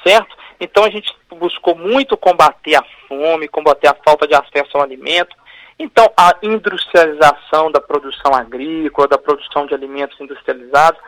certo? 0.03 0.35
Então 0.59 0.83
a 0.83 0.89
gente 0.89 1.15
buscou 1.29 1.75
muito 1.75 2.17
combater 2.17 2.75
a 2.75 2.83
fome, 3.07 3.47
combater 3.47 3.87
a 3.87 3.95
falta 4.05 4.27
de 4.27 4.35
acesso 4.35 4.77
ao 4.77 4.83
alimento, 4.83 5.35
então, 5.79 6.11
a 6.17 6.35
industrialização 6.43 7.71
da 7.71 7.79
produção 7.79 8.35
agrícola, 8.35 9.07
da 9.07 9.17
produção 9.17 9.65
de 9.65 9.73
alimentos 9.73 10.19
industrializados, 10.19 10.99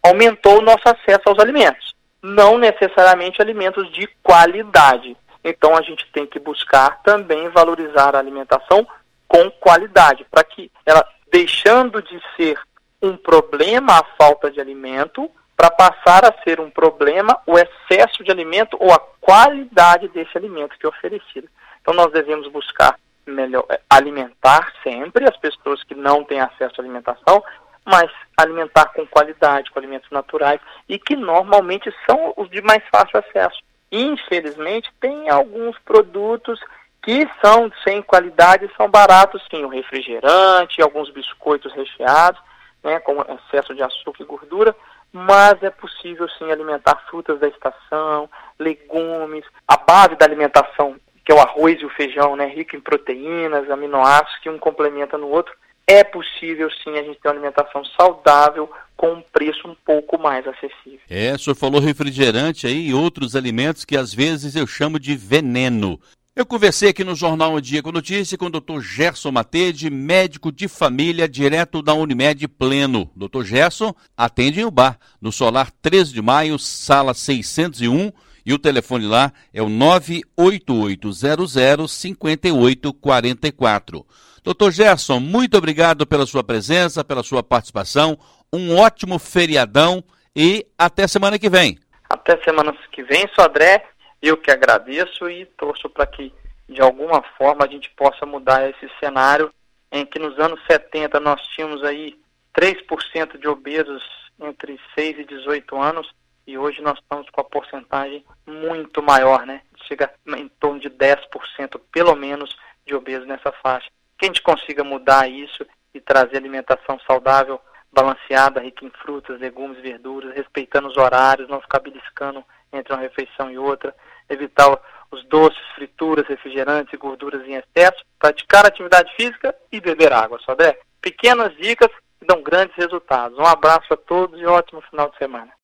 aumentou 0.00 0.60
o 0.60 0.62
nosso 0.62 0.84
acesso 0.84 1.22
aos 1.26 1.40
alimentos. 1.40 1.92
Não 2.22 2.56
necessariamente 2.56 3.42
alimentos 3.42 3.90
de 3.90 4.06
qualidade. 4.22 5.16
Então, 5.44 5.76
a 5.76 5.82
gente 5.82 6.10
tem 6.10 6.26
que 6.26 6.38
buscar 6.38 7.02
também 7.02 7.48
valorizar 7.50 8.16
a 8.16 8.18
alimentação 8.18 8.86
com 9.28 9.50
qualidade, 9.50 10.24
para 10.30 10.42
que 10.42 10.70
ela, 10.86 11.06
deixando 11.30 12.02
de 12.02 12.18
ser 12.36 12.58
um 13.02 13.16
problema 13.16 13.98
a 13.98 14.04
falta 14.16 14.50
de 14.50 14.60
alimento, 14.60 15.30
para 15.56 15.70
passar 15.70 16.24
a 16.24 16.42
ser 16.42 16.58
um 16.60 16.70
problema 16.70 17.38
o 17.46 17.58
excesso 17.58 18.24
de 18.24 18.30
alimento 18.30 18.76
ou 18.80 18.92
a 18.92 18.98
qualidade 19.20 20.08
desse 20.08 20.36
alimento 20.36 20.76
que 20.78 20.86
é 20.86 20.88
oferecido. 20.88 21.48
Então, 21.80 21.94
nós 21.94 22.10
devemos 22.12 22.48
buscar 22.48 22.98
melhor 23.26 23.64
é, 23.70 23.80
alimentar 23.88 24.72
sempre 24.82 25.24
as 25.28 25.36
pessoas 25.36 25.82
que 25.84 25.94
não 25.94 26.24
têm 26.24 26.40
acesso 26.40 26.74
à 26.78 26.82
alimentação, 26.82 27.42
mas 27.84 28.10
alimentar 28.36 28.86
com 28.86 29.06
qualidade, 29.06 29.70
com 29.70 29.78
alimentos 29.78 30.10
naturais 30.10 30.60
e 30.88 30.98
que 30.98 31.14
normalmente 31.14 31.92
são 32.08 32.32
os 32.36 32.48
de 32.50 32.62
mais 32.62 32.82
fácil 32.90 33.18
acesso. 33.18 33.58
Infelizmente, 33.90 34.92
tem 35.00 35.28
alguns 35.28 35.78
produtos 35.80 36.60
que 37.02 37.28
são 37.44 37.70
sem 37.82 38.00
qualidade 38.02 38.64
e 38.64 38.76
são 38.76 38.88
baratos, 38.88 39.42
sim, 39.50 39.64
o 39.64 39.68
refrigerante, 39.68 40.80
alguns 40.80 41.10
biscoitos 41.10 41.72
recheados, 41.74 42.40
né, 42.82 42.98
com 43.00 43.20
excesso 43.20 43.74
de 43.74 43.82
açúcar 43.82 44.22
e 44.22 44.26
gordura, 44.26 44.74
mas 45.12 45.62
é 45.62 45.70
possível 45.70 46.28
sim 46.30 46.50
alimentar 46.50 46.96
frutas 47.08 47.38
da 47.38 47.46
estação, 47.46 48.28
legumes. 48.58 49.44
A 49.68 49.76
base 49.76 50.16
da 50.16 50.24
alimentação 50.24 50.96
que 51.24 51.32
é 51.32 51.34
o 51.34 51.40
arroz 51.40 51.80
e 51.80 51.86
o 51.86 51.90
feijão, 51.90 52.36
né, 52.36 52.46
rico 52.46 52.76
em 52.76 52.80
proteínas, 52.80 53.70
aminoácidos, 53.70 54.38
que 54.40 54.50
um 54.50 54.58
complementa 54.58 55.16
no 55.16 55.28
outro, 55.28 55.54
é 55.86 56.02
possível 56.02 56.70
sim 56.82 56.98
a 56.98 57.02
gente 57.02 57.20
ter 57.20 57.28
uma 57.28 57.34
alimentação 57.34 57.84
saudável 58.00 58.70
com 58.96 59.14
um 59.14 59.22
preço 59.32 59.68
um 59.68 59.76
pouco 59.84 60.18
mais 60.18 60.46
acessível. 60.46 61.00
É, 61.10 61.34
o 61.34 61.38
senhor 61.38 61.54
falou 61.54 61.80
refrigerante 61.80 62.66
aí 62.66 62.88
e 62.88 62.94
outros 62.94 63.36
alimentos 63.36 63.84
que 63.84 63.96
às 63.96 64.14
vezes 64.14 64.56
eu 64.56 64.66
chamo 64.66 64.98
de 64.98 65.14
veneno. 65.16 66.00
Eu 66.36 66.44
conversei 66.44 66.88
aqui 66.88 67.04
no 67.04 67.14
Jornal 67.14 67.54
Um 67.54 67.60
Dia 67.60 67.80
com 67.80 67.92
Notícia 67.92 68.36
com 68.36 68.46
o 68.46 68.50
Dr. 68.50 68.80
Gerson 68.80 69.30
Matede, 69.30 69.88
médico 69.88 70.50
de 70.50 70.66
família, 70.66 71.28
direto 71.28 71.80
da 71.80 71.94
Unimed 71.94 72.48
Pleno. 72.48 73.08
Dr. 73.14 73.44
Gerson 73.44 73.94
atende 74.16 74.60
em 74.60 74.68
bar, 74.68 74.98
no 75.20 75.30
Solar 75.30 75.70
13 75.80 76.12
de 76.12 76.20
Maio, 76.20 76.58
sala 76.58 77.14
601, 77.14 78.10
e 78.44 78.52
o 78.52 78.58
telefone 78.58 79.06
lá 79.06 79.32
é 79.52 79.62
o 79.62 79.68
98800 79.68 81.92
5844. 81.92 84.04
Doutor 84.44 84.70
Gerson, 84.72 85.20
muito 85.20 85.56
obrigado 85.56 86.06
pela 86.06 86.26
sua 86.26 86.44
presença, 86.44 87.02
pela 87.02 87.22
sua 87.22 87.42
participação. 87.42 88.18
Um 88.52 88.76
ótimo 88.76 89.18
feriadão 89.18 90.04
e 90.36 90.66
até 90.76 91.08
semana 91.08 91.38
que 91.38 91.48
vem. 91.48 91.78
Até 92.10 92.36
semana 92.44 92.76
que 92.92 93.02
vem, 93.02 93.26
Sodré. 93.34 93.86
Eu 94.20 94.36
que 94.36 94.50
agradeço 94.50 95.30
e 95.30 95.46
torço 95.46 95.88
para 95.88 96.06
que, 96.06 96.30
de 96.68 96.82
alguma 96.82 97.22
forma, 97.38 97.64
a 97.64 97.66
gente 97.66 97.88
possa 97.96 98.26
mudar 98.26 98.68
esse 98.68 98.86
cenário 99.00 99.50
em 99.90 100.04
que 100.04 100.18
nos 100.18 100.38
anos 100.38 100.60
70 100.70 101.18
nós 101.20 101.40
tínhamos 101.54 101.82
aí 101.82 102.14
3% 102.54 103.38
de 103.40 103.48
obesos 103.48 104.02
entre 104.38 104.78
6 104.94 105.20
e 105.20 105.24
18 105.24 105.74
anos 105.80 106.06
e 106.46 106.58
hoje 106.58 106.82
nós 106.82 106.98
estamos 106.98 107.30
com 107.30 107.40
a 107.40 107.44
porcentagem 107.44 108.22
muito 108.46 109.02
maior, 109.02 109.46
né? 109.46 109.62
Chega 109.88 110.12
em 110.36 110.48
torno 110.60 110.80
de 110.80 110.90
10% 110.90 111.80
pelo 111.90 112.14
menos 112.14 112.54
de 112.86 112.94
obesos 112.94 113.26
nessa 113.26 113.50
faixa. 113.50 113.88
Que 114.18 114.26
a 114.26 114.28
gente 114.28 114.42
consiga 114.42 114.84
mudar 114.84 115.28
isso 115.28 115.66
e 115.92 116.00
trazer 116.00 116.36
alimentação 116.36 116.98
saudável, 117.06 117.60
balanceada, 117.92 118.60
rica 118.60 118.84
em 118.84 118.90
frutas, 118.90 119.40
legumes, 119.40 119.80
verduras, 119.80 120.34
respeitando 120.34 120.88
os 120.88 120.96
horários, 120.96 121.48
não 121.48 121.60
ficar 121.60 121.78
beliscando 121.78 122.44
entre 122.72 122.92
uma 122.92 123.00
refeição 123.00 123.50
e 123.50 123.56
outra, 123.56 123.94
evitar 124.28 124.68
os 125.10 125.24
doces, 125.26 125.62
frituras, 125.76 126.26
refrigerantes 126.26 126.92
e 126.92 126.96
gorduras 126.96 127.46
em 127.46 127.54
excesso, 127.54 128.04
praticar 128.18 128.66
atividade 128.66 129.14
física 129.14 129.54
e 129.70 129.80
beber 129.80 130.12
água, 130.12 130.38
der. 130.58 130.80
Pequenas 131.00 131.54
dicas 131.56 131.90
que 132.18 132.26
dão 132.26 132.42
grandes 132.42 132.74
resultados. 132.76 133.38
Um 133.38 133.46
abraço 133.46 133.92
a 133.92 133.96
todos 133.96 134.40
e 134.40 134.46
um 134.46 134.50
ótimo 134.50 134.80
final 134.90 135.10
de 135.10 135.18
semana. 135.18 135.54